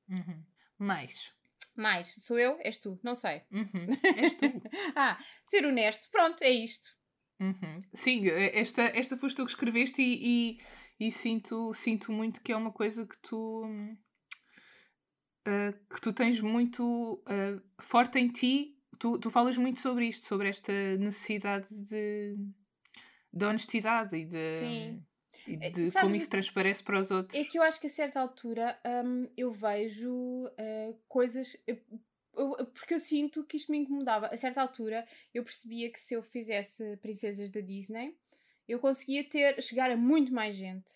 Uhum. 0.08 0.44
Mais. 0.78 1.32
Mais. 1.74 2.14
Sou 2.20 2.38
eu? 2.38 2.60
És 2.60 2.78
tu? 2.78 2.96
Não 3.02 3.16
sei. 3.16 3.42
Uhum. 3.50 3.88
És 4.22 4.34
tu. 4.34 4.46
ah, 4.94 5.18
ser 5.48 5.66
honesto. 5.66 6.08
Pronto, 6.12 6.42
é 6.42 6.50
isto. 6.50 6.96
Uhum. 7.40 7.80
Sim, 7.94 8.28
esta, 8.28 8.82
esta 8.82 9.16
foste 9.16 9.36
tu 9.36 9.44
que 9.46 9.50
escreveste 9.50 10.02
e, 10.02 10.18
e 10.22 10.60
e 11.00 11.10
sinto, 11.10 11.72
sinto 11.72 12.12
muito 12.12 12.42
que 12.42 12.52
é 12.52 12.56
uma 12.56 12.70
coisa 12.70 13.06
que 13.06 13.16
tu 13.18 13.64
uh, 13.64 13.96
que 15.88 16.00
tu 16.00 16.12
tens 16.12 16.42
muito 16.42 17.22
uh, 17.26 17.58
forte 17.80 18.18
em 18.18 18.28
ti. 18.28 18.76
Tu, 18.98 19.18
tu 19.18 19.30
falas 19.30 19.56
muito 19.56 19.80
sobre 19.80 20.06
isto, 20.06 20.26
sobre 20.26 20.50
esta 20.50 20.70
necessidade 20.98 21.70
de, 21.88 22.36
de 23.32 23.44
honestidade 23.46 24.14
e 24.14 24.26
de, 24.26 24.58
Sim. 24.58 25.02
E 25.46 25.54
eh, 25.54 25.70
de 25.70 25.90
Sabes, 25.90 26.02
como 26.02 26.14
isso 26.14 26.28
transparece 26.28 26.82
para 26.82 27.00
os 27.00 27.10
outros. 27.10 27.40
É 27.40 27.44
que 27.44 27.58
eu 27.58 27.62
acho 27.62 27.80
que 27.80 27.86
a 27.86 27.90
certa 27.90 28.20
altura 28.20 28.78
um, 29.02 29.26
eu 29.38 29.50
vejo 29.50 30.12
uh, 30.12 30.94
coisas. 31.08 31.56
Eu, 31.66 31.78
eu, 32.36 32.66
porque 32.66 32.92
eu 32.92 33.00
sinto 33.00 33.42
que 33.44 33.56
isto 33.56 33.72
me 33.72 33.78
incomodava. 33.78 34.26
A 34.26 34.36
certa 34.36 34.60
altura 34.60 35.06
eu 35.32 35.42
percebia 35.42 35.90
que 35.90 35.98
se 35.98 36.12
eu 36.12 36.22
fizesse 36.22 36.98
princesas 36.98 37.48
da 37.48 37.62
Disney 37.62 38.14
eu 38.70 38.78
conseguia 38.78 39.24
ter, 39.24 39.60
chegar 39.62 39.90
a 39.90 39.96
muito 39.96 40.32
mais 40.32 40.54
gente. 40.54 40.92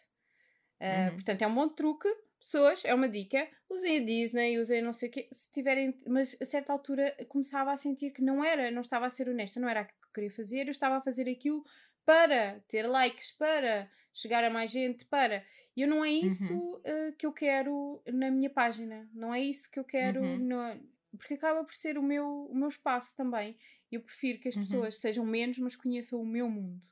Uh, 0.81 1.11
uhum. 1.11 1.15
Portanto, 1.15 1.43
é 1.43 1.47
um 1.47 1.55
bom 1.55 1.69
truque. 1.69 2.09
Pessoas, 2.39 2.83
é 2.85 2.95
uma 2.95 3.09
dica. 3.09 3.49
Usem 3.71 3.99
a 3.99 4.05
Disney, 4.05 4.59
usem 4.59 4.83
não 4.83 4.93
sei 4.93 5.09
o 5.09 5.13
quê. 5.13 5.29
Se 5.33 5.51
tiverem. 5.51 5.99
Mas 6.07 6.37
a 6.41 6.45
certa 6.45 6.73
altura 6.73 7.17
começava 7.29 7.73
a 7.73 7.77
sentir 7.77 8.11
que 8.11 8.23
não 8.23 8.45
era, 8.45 8.71
não 8.71 8.83
estava 8.83 9.07
a 9.07 9.11
ser 9.11 9.29
honesta, 9.29 9.59
não 9.59 9.69
era 9.69 9.81
aquilo 9.81 9.99
que 10.01 10.09
eu 10.09 10.13
queria 10.13 10.31
fazer. 10.31 10.67
Eu 10.67 10.71
estava 10.71 10.97
a 10.97 11.01
fazer 11.01 11.29
aquilo 11.29 11.65
para 12.05 12.61
ter 12.69 12.87
likes, 12.87 13.31
para 13.33 13.91
chegar 14.13 14.45
a 14.45 14.51
mais 14.51 14.71
gente, 14.71 15.05
para. 15.07 15.45
E 15.77 15.81
eu 15.81 15.89
não 15.89 16.05
é 16.05 16.11
isso 16.11 16.55
uhum. 16.55 16.75
uh, 16.77 17.13
que 17.19 17.27
eu 17.27 17.33
quero 17.33 18.03
na 18.07 18.31
minha 18.31 18.51
página. 18.51 19.09
Não 19.13 19.35
é 19.35 19.41
isso 19.41 19.71
que 19.71 19.79
eu 19.79 19.85
quero. 19.85 20.21
Uhum. 20.21 20.39
No... 20.39 20.95
Porque 21.17 21.35
acaba 21.35 21.65
por 21.65 21.75
ser 21.75 21.97
o 21.97 22.03
meu, 22.03 22.47
o 22.51 22.55
meu 22.55 22.69
espaço 22.69 23.15
também. 23.17 23.57
Eu 23.91 24.01
prefiro 24.01 24.39
que 24.39 24.49
as 24.49 24.57
uhum. 24.57 24.63
pessoas 24.63 24.99
sejam 24.99 25.25
menos, 25.25 25.59
mas 25.59 25.77
conheçam 25.77 26.21
o 26.21 26.27
meu 26.27 26.49
mundo. 26.49 26.83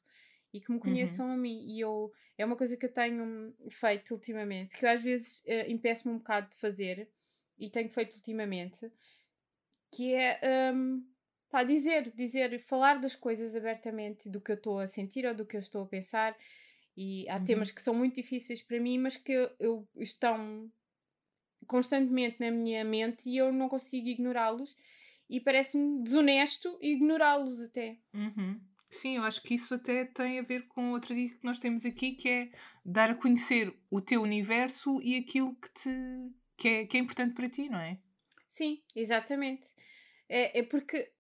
E 0.53 0.61
que 0.61 0.71
me 0.71 0.77
uhum. 0.77 0.83
conheçam 0.83 1.27
uhum. 1.27 1.33
a 1.33 1.37
mim. 1.37 1.65
E 1.67 1.81
eu, 1.81 2.13
é 2.37 2.45
uma 2.45 2.57
coisa 2.57 2.77
que 2.77 2.87
eu 2.87 2.93
tenho 2.93 3.55
feito 3.71 4.15
ultimamente, 4.15 4.77
que 4.77 4.85
eu 4.85 4.91
às 4.91 5.03
vezes 5.03 5.41
uh, 5.41 5.71
impeço-me 5.71 6.15
um 6.15 6.19
bocado 6.19 6.51
de 6.51 6.57
fazer, 6.57 7.09
e 7.59 7.71
tenho 7.71 7.89
feito 7.91 8.15
ultimamente, 8.15 8.91
que 9.93 10.15
é 10.15 10.41
um, 10.75 11.05
pá, 11.51 11.63
dizer, 11.63 12.11
dizer, 12.13 12.59
falar 12.61 12.99
das 12.99 13.15
coisas 13.15 13.55
abertamente, 13.55 14.29
do 14.29 14.41
que 14.41 14.51
eu 14.51 14.57
estou 14.57 14.79
a 14.79 14.89
sentir 14.89 15.27
ou 15.27 15.35
do 15.35 15.47
que 15.47 15.57
eu 15.57 15.61
estou 15.61 15.83
a 15.83 15.87
pensar. 15.87 16.37
E 16.97 17.29
há 17.29 17.37
uhum. 17.37 17.45
temas 17.45 17.71
que 17.71 17.81
são 17.81 17.95
muito 17.95 18.17
difíceis 18.17 18.63
para 18.63 18.81
mim, 18.81 18.99
mas 18.99 19.17
que 19.17 19.33
eu, 19.61 19.87
estão 19.97 20.71
constantemente 21.67 22.41
na 22.41 22.51
minha 22.51 22.85
mente 22.85 23.31
e 23.31 23.37
eu 23.37 23.53
não 23.53 23.69
consigo 23.69 24.09
ignorá-los. 24.09 24.77
E 25.31 25.41
parece-me 25.41 26.03
desonesto 26.03 26.77
ignorá-los 26.81 27.61
até. 27.61 27.99
Uhum. 28.13 28.61
Sim, 28.93 29.17
eu 29.17 29.23
acho 29.23 29.43
que 29.43 29.55
isso 29.55 29.75
até 29.75 30.05
tem 30.05 30.39
a 30.39 30.43
ver 30.43 30.69
com 30.69 30.93
outra 30.93 31.15
dica 31.15 31.39
que 31.39 31.45
nós 31.45 31.59
temos 31.59 31.87
aqui, 31.87 32.13
que 32.13 32.29
é 32.29 32.51
dar 32.85 33.11
a 33.11 33.15
conhecer 33.15 33.75
o 33.91 34.03
teu 34.03 34.21
universo 34.21 35.01
e 35.03 35.17
aquilo 35.17 35.57
que, 35.57 35.73
te, 35.73 35.91
que, 36.59 36.69
é, 36.69 36.87
que 36.87 36.97
é 36.99 37.01
importante 37.01 37.35
para 37.35 37.49
ti, 37.49 37.71
não 37.71 37.81
é? 37.81 37.99
Sim, 38.51 38.83
exatamente. 38.95 39.67
É, 40.29 40.59
é 40.59 40.63
porque 40.63 41.11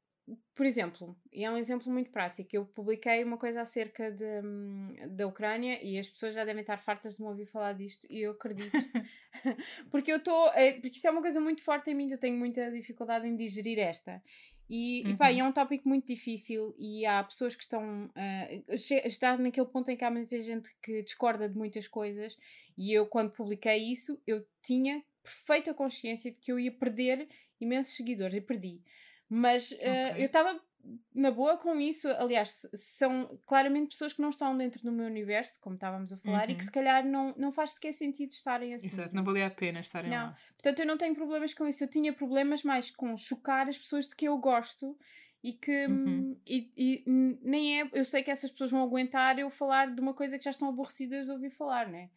por 0.54 0.66
exemplo, 0.66 1.16
e 1.32 1.44
é 1.44 1.50
um 1.50 1.56
exemplo 1.56 1.90
muito 1.90 2.10
prático, 2.10 2.48
eu 2.52 2.64
publiquei 2.64 3.24
uma 3.24 3.36
coisa 3.36 3.62
acerca 3.62 4.10
de, 4.10 5.06
da 5.08 5.26
Ucrânia 5.26 5.82
e 5.82 5.98
as 5.98 6.08
pessoas 6.08 6.34
já 6.34 6.44
devem 6.44 6.60
estar 6.60 6.76
fartas 6.76 7.16
de 7.16 7.22
me 7.22 7.28
ouvir 7.28 7.46
falar 7.46 7.72
disto 7.72 8.06
e 8.08 8.20
eu 8.20 8.32
acredito. 8.32 8.70
porque 9.90 10.12
eu 10.12 10.18
estou. 10.18 10.48
É, 10.52 10.72
porque 10.72 10.96
isto 10.96 11.06
é 11.06 11.10
uma 11.10 11.22
coisa 11.22 11.40
muito 11.40 11.62
forte 11.64 11.90
em 11.90 11.94
mim, 11.94 12.10
eu 12.10 12.18
tenho 12.18 12.38
muita 12.38 12.70
dificuldade 12.70 13.26
em 13.26 13.34
digerir 13.34 13.78
esta. 13.78 14.22
E, 14.74 15.02
uhum. 15.04 15.10
e, 15.10 15.16
pá, 15.18 15.30
é 15.30 15.44
um 15.44 15.52
tópico 15.52 15.86
muito 15.86 16.06
difícil 16.06 16.74
e 16.78 17.04
há 17.04 17.22
pessoas 17.22 17.54
que 17.54 17.62
estão. 17.62 18.06
Uh, 18.06 18.74
está 19.04 19.36
naquele 19.36 19.66
ponto 19.66 19.90
em 19.90 19.96
que 19.98 20.02
há 20.02 20.10
muita 20.10 20.40
gente 20.40 20.74
que 20.82 21.02
discorda 21.02 21.46
de 21.46 21.54
muitas 21.54 21.86
coisas 21.86 22.38
e 22.78 22.90
eu, 22.90 23.04
quando 23.04 23.32
publiquei 23.32 23.76
isso, 23.76 24.18
eu 24.26 24.42
tinha 24.62 25.04
perfeita 25.22 25.74
consciência 25.74 26.30
de 26.30 26.38
que 26.38 26.50
eu 26.50 26.58
ia 26.58 26.72
perder 26.72 27.28
imensos 27.60 27.94
seguidores 27.94 28.34
e 28.34 28.40
perdi. 28.40 28.80
Mas 29.28 29.72
okay. 29.72 29.86
uh, 29.86 30.16
eu 30.16 30.24
estava 30.24 30.58
na 31.14 31.30
boa 31.30 31.56
com 31.56 31.78
isso. 31.80 32.08
Aliás, 32.08 32.66
são 32.74 33.38
claramente 33.46 33.90
pessoas 33.90 34.12
que 34.12 34.22
não 34.22 34.30
estão 34.30 34.56
dentro 34.56 34.82
do 34.82 34.92
meu 34.92 35.06
universo, 35.06 35.58
como 35.60 35.74
estávamos 35.74 36.12
a 36.12 36.16
falar, 36.16 36.46
uhum. 36.46 36.50
e 36.50 36.54
que 36.54 36.60
uhum. 36.60 36.66
se 36.66 36.72
calhar 36.72 37.04
não, 37.04 37.34
não 37.36 37.52
faz 37.52 37.72
sequer 37.72 37.92
sentido 37.92 38.30
estarem 38.30 38.74
assim. 38.74 38.86
Exato, 38.86 39.14
não 39.14 39.24
valia 39.24 39.46
a 39.46 39.50
pena 39.50 39.80
estarem 39.80 40.10
não. 40.10 40.26
lá. 40.26 40.36
Portanto, 40.54 40.80
eu 40.80 40.86
não 40.86 40.98
tenho 40.98 41.14
problemas 41.14 41.54
com 41.54 41.66
isso. 41.66 41.84
Eu 41.84 41.88
tinha 41.88 42.12
problemas 42.12 42.62
mais 42.62 42.90
com 42.90 43.16
chocar 43.16 43.68
as 43.68 43.78
pessoas 43.78 44.08
de 44.08 44.16
que 44.16 44.26
eu 44.26 44.36
gosto 44.38 44.96
e 45.42 45.52
que 45.52 45.86
uhum. 45.86 46.36
e, 46.46 46.72
e, 46.76 47.04
nem 47.42 47.80
é. 47.80 47.90
Eu 47.92 48.04
sei 48.04 48.22
que 48.22 48.30
essas 48.30 48.50
pessoas 48.50 48.70
vão 48.70 48.82
aguentar 48.82 49.38
eu 49.38 49.50
falar 49.50 49.94
de 49.94 50.00
uma 50.00 50.14
coisa 50.14 50.38
que 50.38 50.44
já 50.44 50.50
estão 50.50 50.68
aborrecidas 50.68 51.26
de 51.26 51.32
ouvir 51.32 51.50
falar, 51.50 51.88
né? 51.88 52.10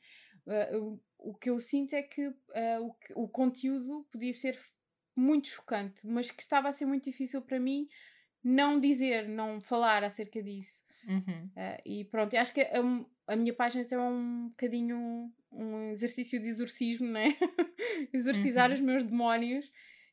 Uh, 0.45 0.77
o, 0.77 1.31
o 1.31 1.33
que 1.33 1.49
eu 1.49 1.59
sinto 1.59 1.93
é 1.93 2.03
que 2.03 2.27
uh, 2.27 2.35
o, 3.15 3.23
o 3.23 3.27
conteúdo 3.27 4.07
podia 4.11 4.33
ser 4.33 4.59
muito 5.15 5.47
chocante, 5.47 6.05
mas 6.05 6.29
que 6.29 6.41
estava 6.41 6.69
a 6.69 6.73
ser 6.73 6.85
muito 6.85 7.05
difícil 7.05 7.41
para 7.41 7.59
mim 7.59 7.87
não 8.45 8.79
dizer, 8.79 9.27
não 9.27 9.59
falar 9.59 10.03
acerca 10.03 10.41
disso. 10.41 10.79
Uhum. 11.07 11.45
Uh, 11.47 11.81
e 11.83 12.05
pronto, 12.05 12.35
eu 12.35 12.39
acho 12.39 12.53
que 12.53 12.61
a, 12.61 12.81
a, 13.27 13.35
minha 13.35 13.53
página 13.53 13.83
tem 13.85 13.97
um 13.97 14.49
bocadinho 14.49 15.33
um 15.51 15.91
exercício 15.91 16.39
de 16.39 16.47
exorcismo, 16.49 17.07
né? 17.07 17.35
Exorcizar 18.13 18.69
uhum. 18.69 18.75
os 18.75 18.81
meus 18.81 19.03
demónios 19.03 19.71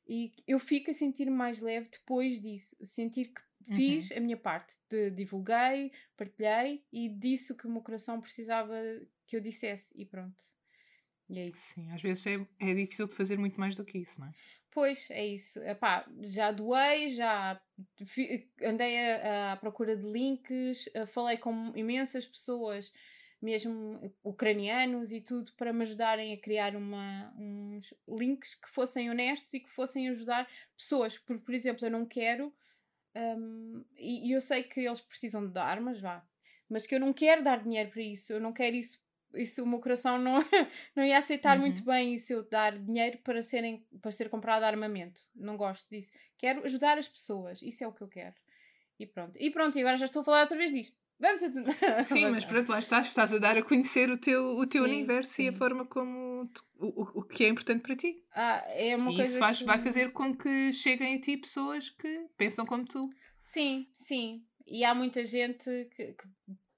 e 0.08 0.32
eu 0.46 0.58
fico 0.58 0.90
a 0.90 0.94
sentir 0.94 1.30
mais 1.30 1.60
leve 1.60 1.88
depois 1.90 2.40
disso, 2.40 2.74
sentir 2.82 3.32
que 3.32 3.74
fiz 3.74 4.10
uhum. 4.10 4.16
a 4.16 4.20
minha 4.20 4.36
parte, 4.36 4.74
de, 4.88 5.10
divulguei, 5.10 5.92
partilhei 6.16 6.82
e 6.90 7.08
disse 7.08 7.52
o 7.52 7.56
que 7.56 7.66
o 7.66 7.70
meu 7.70 7.82
coração 7.82 8.20
precisava 8.20 8.74
que 9.26 9.36
eu 9.36 9.40
dissesse 9.40 9.90
e 9.94 10.06
pronto. 10.06 10.42
E 11.28 11.38
é 11.38 11.48
isso. 11.48 11.74
Sim, 11.74 11.90
às 11.90 12.02
vezes 12.02 12.26
é, 12.26 12.46
é 12.60 12.74
difícil 12.74 13.06
de 13.06 13.14
fazer 13.14 13.38
muito 13.38 13.58
mais 13.58 13.76
do 13.76 13.84
que 13.84 13.98
isso, 13.98 14.20
não 14.20 14.28
é? 14.28 14.32
Pois, 14.72 15.06
é 15.10 15.24
isso. 15.26 15.58
Epá, 15.62 16.06
já 16.22 16.50
doei, 16.50 17.10
já 17.10 17.60
andei 18.64 18.96
à, 19.20 19.56
procura 19.60 19.94
de 19.94 20.02
links, 20.10 20.88
eh, 20.94 21.04
falei 21.04 21.36
com 21.36 21.72
imensas 21.76 22.26
pessoas, 22.26 22.90
mesmo 23.40 24.00
ucranianos 24.24 25.12
e 25.12 25.20
tudo, 25.20 25.52
para 25.58 25.72
me 25.74 25.82
ajudarem 25.82 26.32
a 26.32 26.38
criar 26.40 26.74
uma, 26.74 27.34
uns 27.38 27.92
links 28.08 28.54
que 28.54 28.68
fossem 28.70 29.10
honestos 29.10 29.52
e 29.52 29.60
que 29.60 29.68
fossem 29.68 30.08
ajudar 30.08 30.48
pessoas. 30.76 31.18
Porque, 31.18 31.44
por 31.44 31.54
exemplo, 31.54 31.86
eu 31.86 31.90
não 31.90 32.06
quero, 32.06 32.50
um, 33.16 33.84
e, 33.98 34.28
e 34.28 34.32
eu 34.32 34.40
sei 34.40 34.62
que 34.62 34.80
eles 34.80 35.00
precisam 35.00 35.46
de 35.48 35.58
armas, 35.58 36.00
vá, 36.00 36.24
mas 36.68 36.86
que 36.86 36.94
eu 36.94 37.00
não 37.00 37.12
quero 37.12 37.44
dar 37.44 37.62
dinheiro 37.62 37.90
para 37.90 38.02
isso, 38.02 38.32
eu 38.32 38.40
não 38.40 38.52
quero 38.52 38.76
isso 38.76 38.98
isso 39.34 39.62
o 39.62 39.66
meu 39.66 39.80
coração 39.80 40.18
não, 40.18 40.38
não 40.96 41.04
ia 41.04 41.18
aceitar 41.18 41.56
uhum. 41.56 41.62
muito 41.62 41.84
bem 41.84 42.18
se 42.18 42.32
eu 42.32 42.42
dar 42.42 42.78
dinheiro 42.78 43.18
para, 43.18 43.42
serem, 43.42 43.86
para 44.00 44.10
ser 44.10 44.28
comprado 44.28 44.64
armamento. 44.64 45.20
Não 45.34 45.56
gosto 45.56 45.88
disso. 45.90 46.10
Quero 46.38 46.64
ajudar 46.64 46.98
as 46.98 47.08
pessoas. 47.08 47.62
Isso 47.62 47.84
é 47.84 47.86
o 47.86 47.92
que 47.92 48.02
eu 48.02 48.08
quero. 48.08 48.34
E 48.98 49.06
pronto. 49.06 49.36
E 49.40 49.50
pronto, 49.50 49.76
e 49.76 49.80
agora 49.80 49.96
já 49.96 50.06
estou 50.06 50.20
a 50.20 50.24
falar 50.24 50.40
outra 50.42 50.56
vez 50.56 50.72
disto. 50.72 50.96
Vamos 51.18 51.42
a... 51.42 52.02
Sim, 52.02 52.30
mas 52.30 52.44
pronto, 52.44 52.68
lá 52.68 52.80
estás, 52.80 53.06
estás 53.06 53.32
a 53.32 53.38
dar 53.38 53.56
a 53.56 53.62
conhecer 53.62 54.10
o 54.10 54.16
teu, 54.16 54.44
o 54.56 54.66
teu 54.66 54.84
sim, 54.84 54.90
universo 54.90 55.34
sim. 55.34 55.44
e 55.44 55.48
a 55.48 55.52
forma 55.52 55.86
como 55.86 56.48
tu, 56.48 56.64
o, 56.80 57.20
o 57.20 57.22
que 57.22 57.44
é 57.44 57.48
importante 57.48 57.80
para 57.80 57.94
ti. 57.94 58.24
Ah, 58.34 58.64
é 58.70 58.96
uma 58.96 59.12
e 59.12 59.16
coisa 59.16 59.30
isso 59.30 59.38
faz, 59.38 59.58
que... 59.58 59.64
vai 59.64 59.78
fazer 59.78 60.12
com 60.12 60.36
que 60.36 60.72
cheguem 60.72 61.16
a 61.16 61.20
ti 61.20 61.36
pessoas 61.36 61.90
que 61.90 62.26
pensam 62.36 62.66
como 62.66 62.84
tu. 62.84 63.08
Sim, 63.44 63.86
sim. 64.00 64.44
E 64.66 64.84
há 64.84 64.94
muita 64.94 65.24
gente 65.24 65.64
que, 65.94 66.12
que 66.12 66.24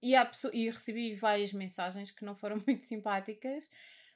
e, 0.05 0.14
há 0.14 0.31
e 0.53 0.69
recebi 0.69 1.14
várias 1.14 1.53
mensagens 1.53 2.11
que 2.11 2.25
não 2.25 2.37
foram 2.37 2.57
muito 2.67 2.87
simpáticas, 2.87 3.69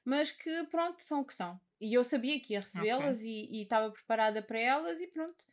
mas 0.04 0.30
que 0.30 0.64
pronto, 0.64 1.02
são 1.02 1.20
o 1.20 1.24
que 1.24 1.34
são. 1.34 1.58
E 1.80 1.94
eu 1.94 2.04
sabia 2.04 2.38
que 2.40 2.52
ia 2.52 2.60
recebê-las 2.60 3.18
okay. 3.18 3.48
e 3.50 3.62
estava 3.62 3.90
preparada 3.90 4.42
para 4.42 4.58
elas 4.58 5.00
e 5.00 5.06
pronto. 5.06 5.44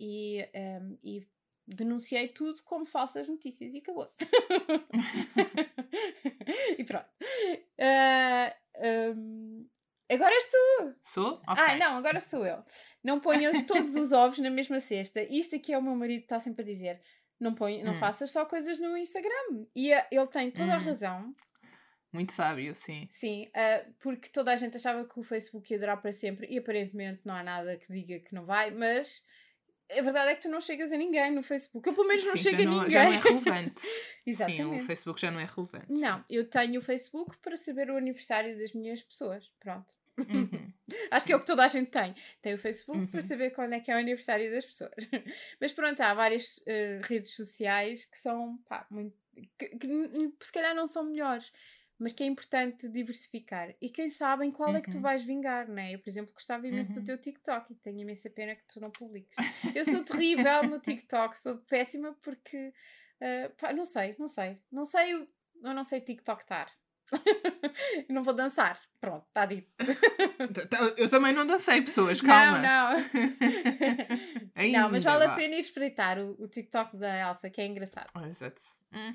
E, 0.00 0.48
um, 0.54 0.98
e 1.02 1.26
denunciei 1.66 2.28
tudo 2.28 2.62
como 2.62 2.86
falsas 2.86 3.28
notícias 3.28 3.74
e 3.74 3.78
acabou-se. 3.78 4.16
e 6.78 6.84
pronto. 6.84 7.08
Uh, 7.78 9.16
um, 9.16 9.68
agora 10.10 10.34
és 10.34 10.46
tu! 10.46 10.94
Sou? 11.02 11.42
Ah, 11.46 11.52
okay. 11.52 11.64
Ah, 11.64 11.76
não, 11.76 11.98
agora 11.98 12.20
sou 12.20 12.46
eu. 12.46 12.64
Não 13.02 13.20
ponhas 13.20 13.60
todos 13.66 13.94
os 13.96 14.12
ovos 14.12 14.38
na 14.38 14.50
mesma 14.50 14.80
cesta. 14.80 15.22
Isto 15.22 15.56
aqui 15.56 15.72
é 15.72 15.78
o 15.78 15.82
meu 15.82 15.96
marido 15.96 16.20
que 16.20 16.26
está 16.26 16.38
sempre 16.38 16.62
a 16.62 16.66
dizer. 16.66 17.02
Não, 17.38 17.54
põe, 17.54 17.82
não 17.82 17.92
hum. 17.92 17.98
faças 17.98 18.30
só 18.30 18.44
coisas 18.44 18.78
no 18.78 18.96
Instagram. 18.96 19.66
E 19.74 19.94
uh, 19.94 20.02
ele 20.10 20.26
tem 20.28 20.50
toda 20.50 20.68
hum. 20.68 20.74
a 20.74 20.78
razão. 20.78 21.34
Muito 22.12 22.32
sábio, 22.32 22.74
sim. 22.76 23.08
Sim, 23.10 23.48
uh, 23.48 23.92
porque 23.98 24.28
toda 24.28 24.52
a 24.52 24.56
gente 24.56 24.76
achava 24.76 25.04
que 25.04 25.18
o 25.18 25.22
Facebook 25.24 25.72
ia 25.72 25.78
durar 25.78 26.00
para 26.00 26.12
sempre 26.12 26.46
e 26.48 26.58
aparentemente 26.58 27.22
não 27.24 27.34
há 27.34 27.42
nada 27.42 27.76
que 27.76 27.92
diga 27.92 28.20
que 28.20 28.32
não 28.32 28.46
vai, 28.46 28.70
mas 28.70 29.26
a 29.90 30.00
verdade 30.00 30.30
é 30.30 30.34
que 30.34 30.42
tu 30.42 30.48
não 30.48 30.60
chegas 30.60 30.92
a 30.92 30.96
ninguém 30.96 31.32
no 31.32 31.42
Facebook. 31.42 31.88
Eu 31.88 31.94
pelo 31.94 32.06
menos 32.06 32.24
não 32.24 32.36
chego 32.36 32.62
a 32.62 32.64
ninguém. 32.64 32.90
Já 32.90 33.04
não 33.04 33.12
é 33.12 33.18
relevante. 33.18 33.82
Exatamente. 34.24 34.62
Sim, 34.62 34.76
o 34.76 34.80
Facebook 34.80 35.20
já 35.20 35.30
não 35.30 35.40
é 35.40 35.44
relevante. 35.44 35.86
Não, 35.90 36.18
sim. 36.18 36.24
eu 36.30 36.48
tenho 36.48 36.78
o 36.78 36.82
Facebook 36.82 37.36
para 37.38 37.56
saber 37.56 37.90
o 37.90 37.96
aniversário 37.96 38.56
das 38.58 38.72
minhas 38.72 39.02
pessoas. 39.02 39.50
Pronto. 39.60 39.94
Uhum. 40.18 40.72
Acho 41.10 41.26
que 41.26 41.32
é 41.32 41.36
o 41.36 41.40
que 41.40 41.46
toda 41.46 41.64
a 41.64 41.68
gente 41.68 41.90
tem. 41.90 42.14
Tem 42.40 42.54
o 42.54 42.58
Facebook 42.58 42.98
uhum. 42.98 43.06
para 43.06 43.20
saber 43.22 43.50
quando 43.50 43.72
é 43.72 43.80
que 43.80 43.90
é 43.90 43.94
o 43.94 43.98
aniversário 43.98 44.50
das 44.50 44.64
pessoas. 44.64 44.92
Mas 45.60 45.72
pronto, 45.72 46.00
há 46.00 46.14
várias 46.14 46.58
uh, 46.58 47.00
redes 47.04 47.34
sociais 47.34 48.04
que 48.04 48.18
são 48.18 48.58
pá, 48.68 48.86
muito. 48.90 49.16
Que, 49.58 49.68
que, 49.68 50.32
se 50.42 50.52
calhar 50.52 50.74
não 50.76 50.86
são 50.86 51.04
melhores, 51.04 51.52
mas 51.98 52.12
que 52.12 52.22
é 52.22 52.26
importante 52.26 52.88
diversificar. 52.88 53.74
E 53.80 53.90
quem 53.90 54.08
sabe 54.08 54.46
em 54.46 54.52
qual 54.52 54.70
uhum. 54.70 54.76
é 54.76 54.80
que 54.80 54.90
tu 54.90 54.96
uhum. 54.98 55.02
vais 55.02 55.24
vingar, 55.24 55.68
né? 55.68 55.92
Eu, 55.92 55.98
por 55.98 56.08
exemplo, 56.08 56.32
gostava 56.32 56.68
imenso 56.68 56.92
do 56.92 56.98
uhum. 57.00 57.04
teu 57.04 57.18
TikTok 57.18 57.72
e 57.72 57.76
tenho 57.76 57.98
imensa 57.98 58.30
pena 58.30 58.54
que 58.54 58.62
tu 58.68 58.80
não 58.80 58.92
publiques. 58.92 59.36
Eu 59.74 59.84
sou 59.84 60.04
terrível 60.04 60.62
no 60.64 60.78
TikTok, 60.78 61.36
sou 61.36 61.58
péssima 61.58 62.16
porque. 62.22 62.72
Uh, 63.20 63.52
pá, 63.56 63.72
não 63.72 63.84
sei, 63.84 64.14
não 64.20 64.28
sei. 64.28 64.56
Não 64.70 64.84
sei, 64.84 65.14
eu 65.14 65.28
não 65.74 65.82
sei 65.82 66.00
TikToktar. 66.00 66.70
não 68.08 68.22
vou 68.22 68.34
dançar. 68.34 68.80
Pronto, 69.00 69.26
está 69.28 69.44
dito. 69.46 69.68
Eu 70.96 71.08
também 71.10 71.32
não 71.32 71.46
dancei, 71.46 71.82
pessoas, 71.82 72.20
calma. 72.20 72.58
Não, 72.58 72.92
não. 72.92 73.04
Ainda, 74.54 74.80
não, 74.80 74.90
mas 74.90 75.04
vale 75.04 75.26
vá. 75.26 75.32
a 75.32 75.36
pena 75.36 75.56
ir 75.56 75.60
espreitar 75.60 76.18
o, 76.18 76.36
o 76.42 76.48
TikTok 76.48 76.96
da 76.96 77.28
Elsa, 77.28 77.50
que 77.50 77.60
é 77.60 77.66
engraçado. 77.66 78.08
exato. 78.26 78.60
Hum. 78.92 79.12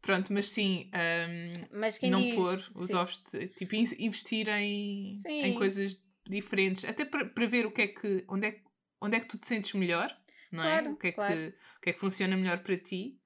Pronto, 0.00 0.32
mas 0.32 0.48
sim, 0.50 0.90
um, 0.92 1.78
mas 1.78 1.98
não 2.02 2.20
diz, 2.20 2.34
pôr 2.34 2.62
os 2.74 2.88
sim. 2.88 2.94
ovos, 2.94 3.22
de, 3.32 3.48
tipo, 3.48 3.74
investir 3.74 4.48
em, 4.48 5.18
em 5.26 5.54
coisas 5.54 5.98
diferentes, 6.28 6.84
até 6.84 7.06
para, 7.06 7.24
para 7.24 7.46
ver 7.46 7.64
o 7.66 7.70
que 7.70 7.82
é 7.82 7.86
que, 7.86 8.24
onde 8.28 8.48
é, 8.48 8.60
onde 9.00 9.16
é 9.16 9.20
que 9.20 9.26
tu 9.26 9.38
te 9.38 9.48
sentes 9.48 9.72
melhor, 9.72 10.14
não 10.52 10.62
é? 10.62 10.80
Claro, 10.80 10.92
o, 10.92 10.96
que 10.96 11.06
é 11.06 11.12
claro. 11.12 11.32
que, 11.32 11.48
o 11.78 11.80
que 11.80 11.90
é 11.90 11.92
que 11.94 12.00
funciona 12.00 12.36
melhor 12.36 12.58
para 12.58 12.76
ti 12.76 13.18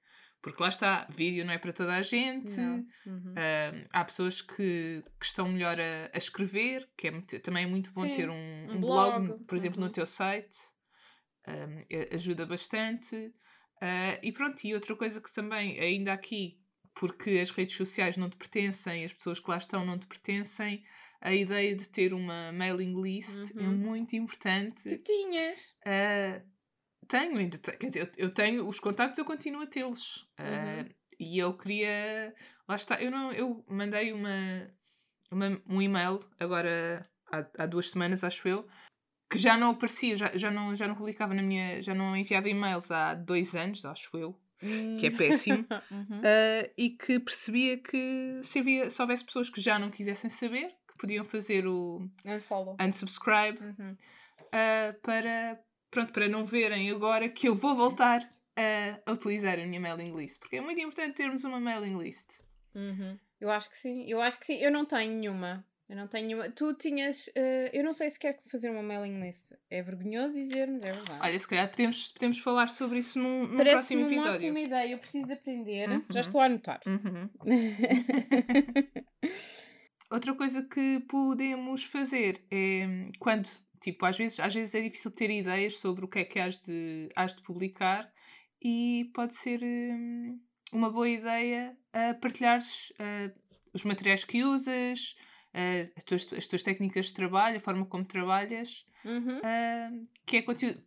porque 0.48 0.62
lá 0.62 0.68
está, 0.68 1.06
vídeo 1.14 1.44
não 1.44 1.52
é 1.52 1.58
para 1.58 1.72
toda 1.72 1.94
a 1.94 2.02
gente. 2.02 2.58
Uhum. 2.58 2.87
Uh, 3.06 3.87
há 3.90 4.04
pessoas 4.04 4.40
que, 4.40 5.02
que 5.18 5.26
estão 5.26 5.48
melhor 5.48 5.78
a, 5.78 6.11
a 6.12 6.18
escrever, 6.18 6.88
que 6.96 7.08
é 7.08 7.11
muito, 7.11 7.38
também 7.40 7.64
é 7.64 7.66
muito 7.66 7.92
bom 7.92 8.02
Sim, 8.02 8.12
ter 8.12 8.30
um, 8.30 8.34
um, 8.34 8.72
um 8.72 8.80
blog, 8.80 9.26
blog, 9.26 9.44
por 9.44 9.54
exemplo, 9.56 9.80
uhum. 9.80 9.87
no 9.87 9.92
teu 9.92 10.06
site. 10.06 10.56
Um, 11.46 11.84
ajuda 12.14 12.44
bastante. 12.46 13.16
Uh, 13.16 14.18
e 14.22 14.32
pronto, 14.32 14.62
e 14.64 14.74
outra 14.74 14.94
coisa 14.96 15.20
que 15.20 15.32
também, 15.32 15.78
ainda 15.78 16.12
aqui, 16.12 16.58
porque 16.94 17.38
as 17.40 17.50
redes 17.50 17.76
sociais 17.76 18.16
não 18.16 18.28
te 18.28 18.37
pertencem, 18.37 19.04
as 19.04 19.12
pessoas 19.12 19.40
que 19.40 19.50
lá 19.50 19.56
estão 19.56 19.84
não 19.84 19.98
te 19.98 20.06
pertencem, 20.06 20.84
a 21.20 21.32
ideia 21.32 21.74
de 21.74 21.88
ter 21.88 22.12
uma 22.12 22.52
mailing 22.52 23.00
list 23.00 23.50
é 23.56 23.61
uhum. 23.61 23.66
é 23.66 23.68
muito 23.68 24.16
importante. 24.16 24.82
Que 24.82 24.98
tinhas? 24.98 25.58
Uh, 25.87 26.57
tenho, 27.08 27.50
quer 27.50 27.88
dizer, 27.88 28.12
eu, 28.16 28.30
tenho 28.30 28.68
os 28.68 28.78
contactos, 28.78 29.18
eu 29.18 29.24
continuo 29.24 29.62
a 29.62 29.66
tê-los. 29.66 30.28
Uh, 30.38 30.82
uhum. 30.82 30.88
E 31.18 31.38
eu 31.38 31.54
queria. 31.54 32.34
Lá 32.68 32.76
está, 32.76 33.02
eu, 33.02 33.10
não, 33.10 33.32
eu 33.32 33.64
mandei 33.66 34.12
uma, 34.12 34.70
uma 35.30 35.60
um 35.66 35.82
e-mail 35.82 36.20
agora 36.38 37.08
há, 37.32 37.62
há 37.62 37.66
duas 37.66 37.90
semanas, 37.90 38.22
acho 38.22 38.46
eu, 38.46 38.68
que 39.30 39.38
já 39.38 39.56
não 39.56 39.70
aparecia, 39.70 40.16
já, 40.16 40.30
já, 40.36 40.50
não, 40.50 40.74
já 40.74 40.86
não 40.86 40.94
publicava 40.94 41.34
na 41.34 41.42
minha. 41.42 41.82
já 41.82 41.94
não 41.94 42.16
enviava 42.16 42.48
e-mails 42.48 42.90
há 42.90 43.14
dois 43.14 43.54
anos, 43.54 43.84
acho 43.84 44.16
eu. 44.16 44.38
Que 44.60 45.06
é 45.06 45.10
péssimo, 45.10 45.64
uhum. 45.88 46.18
uh, 46.18 46.72
e 46.76 46.90
que 46.90 47.20
percebia 47.20 47.78
que 47.78 48.40
se, 48.42 48.58
havia, 48.58 48.90
se 48.90 49.00
houvesse 49.00 49.24
pessoas 49.24 49.48
que 49.48 49.60
já 49.60 49.78
não 49.78 49.88
quisessem 49.88 50.28
saber, 50.28 50.74
que 50.88 50.98
podiam 50.98 51.24
fazer 51.24 51.64
o 51.64 52.10
Unfollow. 52.24 52.76
unsubscribe 52.80 53.60
uhum. 53.60 53.92
uh, 53.92 55.00
para, 55.00 55.60
pronto, 55.90 56.12
para 56.12 56.29
não 56.29 56.44
verem 56.44 56.90
agora 56.90 57.29
que 57.29 57.48
eu 57.48 57.55
vou 57.55 57.74
voltar 57.74 58.29
a, 58.57 58.98
a, 59.07 59.12
utilizar 59.12 59.59
a 59.59 59.66
minha 59.66 59.81
mailing 59.81 60.16
list, 60.16 60.38
porque 60.38 60.57
é 60.57 60.61
muito 60.61 60.81
importante 60.81 61.16
termos 61.16 61.44
uma 61.44 61.61
mailing 61.61 61.98
list. 61.98 62.40
Uhum. 62.74 63.18
Eu 63.40 63.51
acho 63.51 63.70
que 63.70 63.79
sim, 63.79 64.05
eu 64.09 64.20
acho 64.20 64.38
que 64.40 64.46
sim. 64.46 64.59
Eu 64.59 64.70
não 64.70 64.85
tenho 64.85 65.12
nenhuma. 65.12 65.64
Eu 65.88 65.96
não 65.96 66.07
tenho 66.07 66.27
nenhuma. 66.27 66.51
Tu 66.51 66.74
tinhas. 66.74 67.29
Uh, 67.29 67.70
eu 67.72 67.83
não 67.83 67.92
sei 67.92 68.11
se 68.11 68.18
quer 68.18 68.38
fazer 68.51 68.68
uma 68.68 68.83
mailing 68.83 69.20
list. 69.20 69.46
É 69.70 69.83
vergonhoso 69.83 70.35
dizer-nos, 70.35 70.85
é 70.85 70.92
verdade. 70.92 71.20
Olha, 71.20 71.38
se 71.38 71.48
calhar 71.48 71.70
podemos, 71.70 72.12
podemos 72.12 72.38
falar 72.40 72.68
sobre 72.68 72.98
isso 72.98 73.18
num, 73.18 73.46
num 73.46 73.57
próximo 73.57 74.07
episódio. 74.07 74.24
Parece 74.24 74.44
uma 74.44 74.44
ótima 74.51 74.61
ideia. 74.61 74.92
Eu 74.92 74.98
preciso 74.98 75.27
de 75.27 75.33
aprender. 75.33 75.88
Uhum. 75.88 76.05
Já 76.11 76.20
estou 76.20 76.40
a 76.40 76.44
anotar. 76.44 76.81
Uhum. 76.87 77.31
Outra 80.11 80.35
coisa 80.35 80.62
que 80.62 81.01
podemos 81.09 81.85
fazer 81.85 82.42
é 82.51 83.11
quando, 83.18 83.48
tipo, 83.80 84.04
às 84.04 84.16
vezes, 84.16 84.40
às 84.40 84.54
vezes 84.54 84.74
é 84.74 84.80
difícil 84.80 85.10
ter 85.10 85.30
ideias 85.30 85.78
sobre 85.78 86.04
o 86.04 86.08
que 86.08 86.20
é 86.20 86.24
que 86.24 86.38
has 86.38 86.58
de, 86.58 87.08
has 87.14 87.34
de 87.34 87.42
publicar 87.42 88.10
e 88.62 89.10
pode 89.14 89.36
ser 89.36 89.62
hum, 89.62 90.40
uma 90.72 90.90
boa 90.90 91.08
ideia 91.08 91.76
a 91.92 92.14
partilhares 92.14 92.90
uh, 92.92 93.32
os 93.72 93.84
materiais 93.84 94.24
que 94.24 94.44
usas, 94.44 95.16
uh, 95.54 95.92
as, 95.96 96.04
tuas, 96.04 96.32
as 96.32 96.46
tuas 96.46 96.62
técnicas 96.62 97.06
de 97.06 97.14
trabalho, 97.14 97.58
a 97.58 97.60
forma 97.60 97.86
como 97.86 98.04
trabalhas, 98.04 98.84
uhum. 99.04 99.38
uh, 99.38 100.08
que 100.26 100.38
é 100.38 100.42
conteúdo 100.42 100.82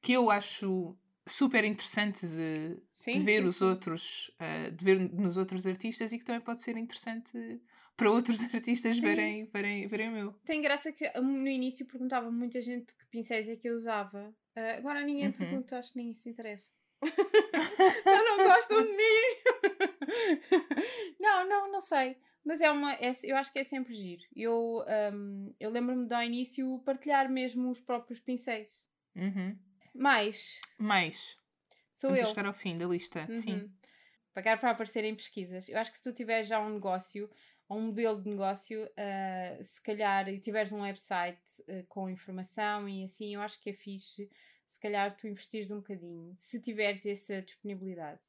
que 0.00 0.12
eu 0.12 0.30
acho 0.30 0.96
super 1.26 1.64
interessante 1.64 2.26
de, 2.26 2.76
sim, 2.94 3.12
de 3.12 3.20
ver 3.20 3.42
sim, 3.42 3.48
os 3.48 3.56
sim. 3.56 3.64
outros, 3.64 4.30
de 4.76 4.84
ver 4.84 4.98
nos 4.98 5.36
outros 5.36 5.66
artistas 5.66 6.12
e 6.12 6.18
que 6.18 6.24
também 6.24 6.40
pode 6.40 6.62
ser 6.62 6.76
interessante 6.76 7.60
para 7.96 8.10
outros 8.10 8.42
artistas 8.54 8.98
verem, 8.98 9.46
verem, 9.46 9.86
verem 9.86 10.08
o 10.08 10.12
meu. 10.12 10.32
Tem 10.44 10.60
graça 10.60 10.92
que 10.92 11.08
no 11.20 11.48
início 11.48 11.86
perguntava 11.86 12.30
muita 12.30 12.60
gente 12.60 12.94
que 12.94 13.06
pincéis 13.06 13.48
é 13.48 13.56
que 13.56 13.68
eu 13.68 13.76
usava. 13.76 14.34
Uh, 14.56 14.78
agora 14.78 15.02
ninguém 15.02 15.26
uhum. 15.26 15.32
pergunta, 15.32 15.78
acho 15.78 15.92
que 15.92 15.98
ninguém 15.98 16.14
se 16.14 16.28
interessa. 16.28 16.68
Já 18.04 18.22
não 18.22 18.44
gostam 18.44 18.82
de 18.82 18.90
mim! 18.90 19.22
não, 21.18 21.48
não, 21.48 21.72
não 21.72 21.80
sei. 21.80 22.16
Mas 22.44 22.60
é 22.60 22.70
uma. 22.70 22.94
É, 22.94 23.12
eu 23.22 23.36
acho 23.36 23.52
que 23.52 23.60
é 23.60 23.64
sempre 23.64 23.94
giro. 23.94 24.22
Eu, 24.34 24.84
um, 25.12 25.54
eu 25.60 25.70
lembro-me 25.70 26.06
de 26.06 26.14
ao 26.14 26.22
início 26.22 26.78
partilhar 26.84 27.30
mesmo 27.30 27.70
os 27.70 27.80
próprios 27.80 28.20
pincéis. 28.20 28.82
Uhum. 29.14 29.56
Mais. 29.94 30.60
Mais. 30.78 31.36
Sou 31.94 32.10
Estamos 32.10 32.18
eu. 32.18 32.24
a 32.24 32.28
chegar 32.28 32.46
ao 32.46 32.54
fim 32.54 32.76
da 32.76 32.86
lista, 32.86 33.26
uhum. 33.28 33.40
sim. 33.40 33.72
Pagar 34.34 34.58
para 34.58 34.70
aparecer 34.70 35.04
em 35.04 35.14
pesquisas. 35.14 35.68
Eu 35.68 35.78
acho 35.78 35.90
que 35.90 35.98
se 35.98 36.02
tu 36.02 36.12
tiveres 36.12 36.48
já 36.48 36.58
um 36.58 36.70
negócio 36.70 37.30
ou 37.72 37.78
um 37.78 37.86
modelo 37.86 38.20
de 38.20 38.28
negócio, 38.28 38.84
uh, 38.84 39.64
se 39.64 39.80
calhar, 39.80 40.28
e 40.28 40.38
tiveres 40.38 40.72
um 40.72 40.82
website 40.82 41.40
uh, 41.60 41.84
com 41.88 42.10
informação 42.10 42.86
e 42.86 43.04
assim, 43.04 43.34
eu 43.34 43.40
acho 43.40 43.58
que 43.60 43.70
é 43.70 43.72
fixe 43.72 44.28
se 44.68 44.78
calhar 44.78 45.16
tu 45.16 45.26
investires 45.26 45.70
um 45.70 45.76
bocadinho, 45.76 46.36
se 46.38 46.60
tiveres 46.60 47.06
essa 47.06 47.40
disponibilidade. 47.40 48.20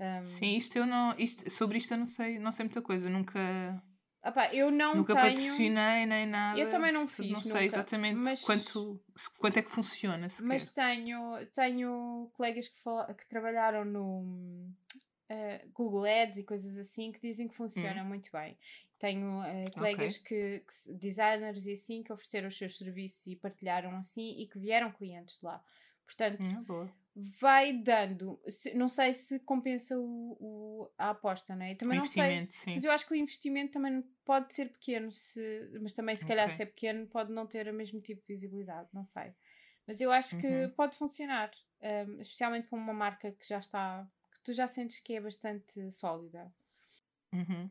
Um... 0.00 0.24
Sim, 0.24 0.56
isto 0.56 0.76
eu 0.76 0.86
não. 0.86 1.14
Isto, 1.18 1.48
sobre 1.50 1.78
isto 1.78 1.92
eu 1.92 1.98
não 1.98 2.06
sei, 2.06 2.38
não 2.38 2.52
sei 2.52 2.64
muita 2.64 2.82
coisa, 2.82 3.08
nunca. 3.08 3.82
Opa, 4.24 4.52
eu 4.52 4.70
não 4.70 4.96
nunca 4.96 5.14
tenho... 5.14 5.36
patrocinei 5.36 6.06
nem 6.06 6.26
nada. 6.26 6.58
Eu 6.58 6.68
também 6.68 6.92
não 6.92 7.06
fiz. 7.06 7.30
Não 7.30 7.42
sei 7.42 7.52
nunca, 7.52 7.64
exatamente 7.64 8.16
mas... 8.16 8.42
quanto, 8.42 9.00
quanto 9.38 9.58
é 9.58 9.62
que 9.62 9.70
funciona. 9.70 10.28
Sequer. 10.28 10.46
Mas 10.46 10.68
tenho, 10.68 11.46
tenho 11.52 12.30
colegas 12.32 12.68
que, 12.68 12.80
fal... 12.80 13.14
que 13.14 13.26
trabalharam 13.28 13.84
no 13.84 14.72
uh, 15.30 15.70
Google 15.72 16.04
Ads 16.04 16.38
e 16.38 16.42
coisas 16.42 16.76
assim 16.76 17.12
que 17.12 17.20
dizem 17.20 17.48
que 17.48 17.54
funciona 17.54 18.02
hum. 18.02 18.06
muito 18.06 18.30
bem. 18.32 18.56
Tenho 18.98 19.40
uh, 19.40 19.70
colegas 19.74 20.18
okay. 20.18 20.60
que, 20.60 20.64
que, 20.66 20.92
designers 20.94 21.64
e 21.66 21.72
assim, 21.72 22.02
que 22.02 22.12
ofereceram 22.12 22.48
os 22.48 22.58
seus 22.58 22.76
serviços 22.76 23.26
e 23.26 23.36
partilharam 23.36 23.96
assim 23.96 24.40
e 24.40 24.46
que 24.46 24.58
vieram 24.58 24.90
clientes 24.90 25.38
de 25.38 25.46
lá. 25.46 25.62
Portanto, 26.04 26.42
hum, 26.42 26.88
vai 27.40 27.72
dando. 27.72 28.40
Não 28.74 28.88
sei 28.88 29.12
se 29.12 29.38
compensa 29.40 29.96
o, 29.98 30.36
o, 30.40 30.90
a 30.96 31.10
aposta, 31.10 31.54
não 31.54 31.66
é? 31.66 31.74
Também 31.74 31.98
o 31.98 32.02
não 32.02 32.08
sei. 32.08 32.46
Sim. 32.48 32.74
Mas 32.74 32.84
eu 32.84 32.90
acho 32.90 33.06
que 33.06 33.12
o 33.12 33.16
investimento 33.16 33.72
também 33.72 34.02
pode 34.24 34.54
ser 34.54 34.70
pequeno, 34.70 35.12
se, 35.12 35.70
mas 35.82 35.92
também 35.92 36.16
se 36.16 36.26
calhar 36.26 36.46
okay. 36.46 36.56
se 36.56 36.62
é 36.62 36.66
pequeno 36.66 37.06
pode 37.06 37.30
não 37.30 37.46
ter 37.46 37.68
o 37.68 37.74
mesmo 37.74 38.00
tipo 38.00 38.22
de 38.22 38.34
visibilidade, 38.34 38.88
não 38.92 39.04
sei. 39.04 39.34
Mas 39.86 40.00
eu 40.00 40.10
acho 40.12 40.38
que 40.38 40.46
uhum. 40.46 40.70
pode 40.70 40.96
funcionar, 40.96 41.50
um, 41.82 42.20
especialmente 42.20 42.68
com 42.68 42.76
uma 42.76 42.92
marca 42.92 43.32
que 43.32 43.48
já 43.48 43.58
está, 43.58 44.06
que 44.38 44.44
tu 44.44 44.52
já 44.52 44.66
sentes 44.66 45.00
que 45.00 45.14
é 45.14 45.20
bastante 45.20 45.92
sólida. 45.92 46.52
Uhum. 47.32 47.70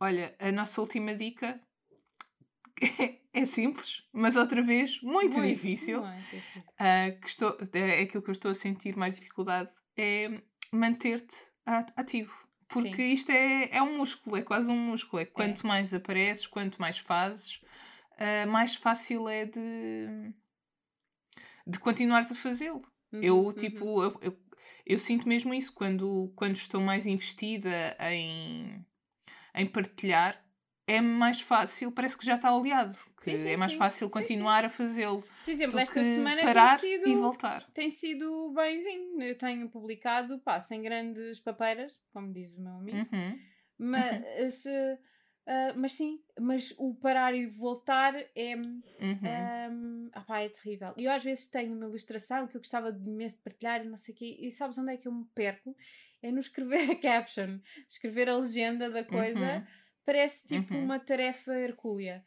Olha, 0.00 0.34
a 0.38 0.50
nossa 0.50 0.80
última 0.80 1.14
dica 1.14 1.60
é 3.32 3.44
simples, 3.44 4.02
mas 4.12 4.36
outra 4.36 4.62
vez 4.62 5.00
muito, 5.00 5.38
muito 5.38 5.54
difícil. 5.54 6.02
difícil. 6.02 6.62
Uh, 6.72 7.20
que 7.20 7.28
estou, 7.28 7.56
é 7.72 8.00
aquilo 8.02 8.22
que 8.22 8.30
eu 8.30 8.32
estou 8.32 8.50
a 8.50 8.54
sentir 8.54 8.96
mais 8.96 9.14
dificuldade 9.14 9.70
é 9.96 10.42
manter-te 10.72 11.36
ativo. 11.96 12.44
Porque 12.68 12.96
Sim. 12.96 13.12
isto 13.12 13.30
é, 13.30 13.76
é 13.76 13.82
um 13.82 13.98
músculo, 13.98 14.36
é 14.36 14.42
quase 14.42 14.70
um 14.70 14.76
músculo. 14.76 15.22
É 15.22 15.24
quanto 15.24 15.64
é. 15.64 15.68
mais 15.68 15.94
apareces, 15.94 16.46
quanto 16.46 16.80
mais 16.80 16.98
fazes, 16.98 17.60
uh, 18.14 18.48
mais 18.48 18.74
fácil 18.74 19.28
é 19.28 19.44
de, 19.44 20.32
de 21.66 21.78
continuares 21.78 22.32
a 22.32 22.34
fazê-lo. 22.34 22.82
Uhum, 23.12 23.22
eu, 23.22 23.52
tipo, 23.52 23.84
uhum. 23.84 24.02
eu, 24.02 24.18
eu, 24.22 24.38
eu, 24.86 24.98
sinto 24.98 25.28
mesmo 25.28 25.54
isso 25.54 25.72
quando, 25.72 26.32
quando 26.36 26.56
estou 26.56 26.80
mais 26.80 27.06
investida 27.06 27.96
em 28.00 28.84
em 29.54 29.66
partilhar, 29.66 30.44
é 30.86 31.00
mais 31.00 31.40
fácil, 31.40 31.92
parece 31.92 32.18
que 32.18 32.26
já 32.26 32.34
está 32.34 32.54
oleado. 32.54 32.94
Que 33.18 33.30
sim, 33.30 33.38
sim, 33.38 33.50
é 33.50 33.56
mais 33.56 33.72
sim. 33.72 33.78
fácil 33.78 34.10
continuar 34.10 34.64
a 34.64 34.68
fazê-lo. 34.68 35.24
Por 35.44 35.50
exemplo, 35.50 35.78
esta 35.78 36.02
semana 36.02 36.42
parar 36.42 36.78
tem 36.78 36.90
sido, 36.90 37.08
e 37.08 37.14
voltar. 37.14 37.70
Tem 37.72 37.90
sido 37.90 38.52
bemzinho. 38.52 39.22
Eu 39.22 39.38
tenho 39.38 39.68
publicado, 39.68 40.38
pá, 40.40 40.60
sem 40.60 40.82
grandes 40.82 41.40
papeiras, 41.40 41.98
como 42.12 42.32
diz 42.32 42.56
o 42.56 42.62
meu 42.62 42.74
amigo. 42.74 42.98
Uhum. 42.98 43.38
Mas, 43.78 44.64
uhum. 44.64 44.98
Uh, 45.46 45.78
mas 45.78 45.92
sim, 45.92 46.22
mas 46.40 46.72
o 46.78 46.94
parar 46.94 47.34
e 47.34 47.46
voltar 47.46 48.14
é, 48.34 48.56
uhum. 48.56 49.70
um, 49.70 50.10
opá, 50.16 50.40
é 50.40 50.48
terrível. 50.48 50.94
Eu 50.96 51.12
às 51.12 51.22
vezes 51.22 51.46
tenho 51.46 51.74
uma 51.74 51.84
ilustração 51.84 52.46
que 52.46 52.56
eu 52.56 52.62
gostava 52.62 52.90
de 52.90 53.10
imenso 53.10 53.36
de 53.36 53.42
partilhar 53.42 53.84
e 53.84 53.88
não 53.88 53.98
sei 53.98 54.14
o 54.14 54.16
quê, 54.16 54.38
e 54.40 54.50
sabes 54.50 54.78
onde 54.78 54.94
é 54.94 54.96
que 54.96 55.06
eu 55.06 55.12
me 55.12 55.26
perco? 55.34 55.76
É 56.22 56.30
no 56.30 56.40
escrever 56.40 56.90
a 56.90 56.96
caption, 56.96 57.58
escrever 57.86 58.30
a 58.30 58.38
legenda 58.38 58.88
da 58.88 59.04
coisa, 59.04 59.58
uhum. 59.58 59.66
parece 60.06 60.46
tipo 60.46 60.72
uhum. 60.72 60.84
uma 60.84 60.98
tarefa 60.98 61.52
hercúlea. 61.52 62.24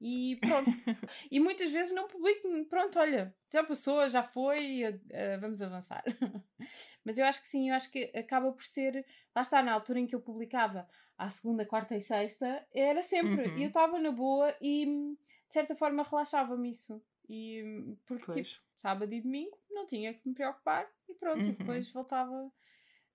E 0.00 0.36
pronto. 0.36 0.70
e 1.30 1.40
muitas 1.40 1.70
vezes 1.72 1.92
não 1.92 2.06
publico, 2.06 2.48
pronto, 2.66 2.98
olha, 3.00 3.34
já 3.52 3.64
passou, 3.64 4.08
já 4.08 4.22
foi, 4.22 4.84
uh, 4.84 5.40
vamos 5.40 5.60
avançar. 5.60 6.02
Mas 7.04 7.18
eu 7.18 7.24
acho 7.26 7.42
que 7.42 7.48
sim, 7.48 7.68
eu 7.68 7.74
acho 7.74 7.90
que 7.90 8.04
acaba 8.14 8.50
por 8.52 8.64
ser. 8.64 9.04
Lá 9.34 9.42
está, 9.42 9.62
na 9.62 9.72
altura 9.72 9.98
em 9.98 10.06
que 10.06 10.14
eu 10.14 10.20
publicava 10.20 10.88
à 11.20 11.28
segunda, 11.28 11.66
quarta 11.66 11.94
e 11.94 12.02
sexta, 12.02 12.66
era 12.72 13.02
sempre. 13.02 13.46
Uhum. 13.46 13.58
E 13.58 13.62
eu 13.62 13.68
estava 13.68 14.00
na 14.00 14.10
boa 14.10 14.56
e 14.58 14.86
de 14.86 15.52
certa 15.52 15.76
forma 15.76 16.02
relaxava-me 16.02 16.70
isso. 16.70 17.00
E 17.28 17.94
porque 18.06 18.42
tipo, 18.42 18.64
sábado 18.74 19.12
e 19.12 19.20
domingo 19.20 19.56
não 19.70 19.86
tinha 19.86 20.14
que 20.14 20.26
me 20.26 20.34
preocupar 20.34 20.90
e 21.06 21.14
pronto, 21.14 21.42
uhum. 21.42 21.50
e 21.50 21.52
depois 21.52 21.92
voltava. 21.92 22.50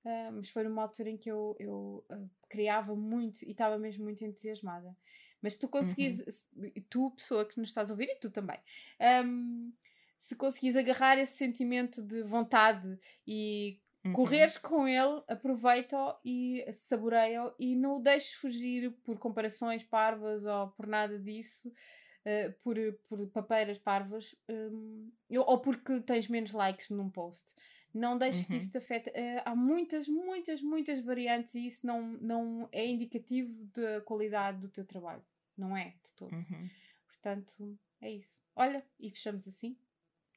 Uh, 0.06 0.32
mas 0.34 0.50
foi 0.52 0.64
numa 0.64 0.84
altura 0.84 1.10
em 1.10 1.18
que 1.18 1.32
eu, 1.32 1.56
eu 1.60 2.06
uh, 2.12 2.30
criava 2.48 2.96
muito 2.96 3.44
e 3.44 3.52
estava 3.52 3.76
mesmo 3.80 4.04
muito 4.04 4.24
entusiasmada. 4.24 4.96
Mas 5.42 5.54
se 5.54 5.60
tu 5.60 5.68
conseguires, 5.68 6.46
uhum. 6.56 6.72
tu, 6.88 7.10
pessoa 7.10 7.44
que 7.44 7.60
nos 7.60 7.70
estás 7.70 7.90
a 7.90 7.94
ouvir, 7.94 8.06
e 8.10 8.20
tu 8.20 8.30
também, 8.30 8.60
um, 9.26 9.74
se 10.20 10.36
conseguires 10.36 10.78
agarrar 10.78 11.18
esse 11.18 11.36
sentimento 11.38 12.04
de 12.04 12.22
vontade 12.22 13.00
e 13.28 13.80
Uhum. 14.06 14.14
Correres 14.14 14.56
com 14.58 14.88
ele, 14.88 15.24
aproveita-o 15.28 16.16
e 16.24 16.64
saboreia-o 16.88 17.52
e 17.58 17.76
não 17.76 17.96
o 17.96 18.00
deixes 18.00 18.34
fugir 18.34 18.92
por 19.04 19.18
comparações 19.18 19.84
parvas 19.84 20.46
ou 20.46 20.68
por 20.70 20.86
nada 20.86 21.18
disso, 21.18 21.68
uh, 21.68 22.54
por, 22.62 22.78
por 23.10 23.28
papeiras 23.30 23.80
parvas, 23.80 24.36
um, 24.48 25.12
ou 25.32 25.60
porque 25.60 26.02
tens 26.02 26.28
menos 26.28 26.52
likes 26.52 26.92
num 26.92 27.10
post. 27.10 27.52
Não 27.92 28.16
deixes 28.18 28.42
uhum. 28.42 28.48
que 28.48 28.58
isso 28.58 28.70
te 28.70 28.78
afete. 28.78 29.10
Uh, 29.10 29.42
há 29.44 29.56
muitas, 29.56 30.08
muitas, 30.08 30.62
muitas 30.62 31.00
variantes 31.00 31.56
e 31.56 31.66
isso 31.66 31.88
não, 31.88 32.02
não 32.22 32.70
é 32.72 32.86
indicativo 32.86 33.52
da 33.74 34.02
qualidade 34.02 34.60
do 34.60 34.70
teu 34.70 34.86
trabalho. 34.86 35.24
Não 35.58 35.76
é 35.76 35.96
de 36.04 36.14
todo. 36.14 36.32
Uhum. 36.32 36.70
Portanto, 37.08 37.80
é 38.02 38.12
isso. 38.12 38.38
Olha, 38.56 38.86
e 39.00 39.10
fechamos 39.10 39.48
assim. 39.48 39.76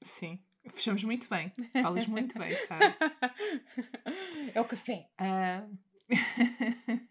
Sim, 0.00 0.40
fechamos 0.72 1.04
muito 1.04 1.28
bem. 1.28 1.52
Falas 1.82 2.06
muito 2.06 2.38
bem, 2.38 2.52
sabe? 2.66 2.94
É 4.54 4.60
o 4.60 4.64
café. 4.64 5.08
Uh... 5.20 5.78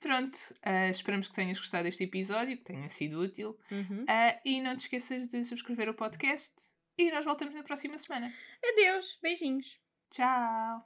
Pronto, 0.00 0.36
uh, 0.64 0.90
esperamos 0.90 1.28
que 1.28 1.34
tenhas 1.34 1.58
gostado 1.58 1.84
deste 1.84 2.04
episódio, 2.04 2.56
que 2.56 2.64
tenha 2.64 2.88
sido 2.88 3.20
útil. 3.20 3.58
Uhum. 3.70 4.02
Uh, 4.02 4.40
e 4.44 4.60
não 4.60 4.76
te 4.76 4.82
esqueças 4.82 5.26
de 5.26 5.44
subscrever 5.44 5.88
o 5.88 5.94
podcast. 5.94 6.54
E 6.96 7.10
nós 7.10 7.24
voltamos 7.24 7.54
na 7.54 7.62
próxima 7.62 7.98
semana. 7.98 8.32
Adeus, 8.64 9.18
beijinhos. 9.22 9.78
Tchau. 10.10 10.84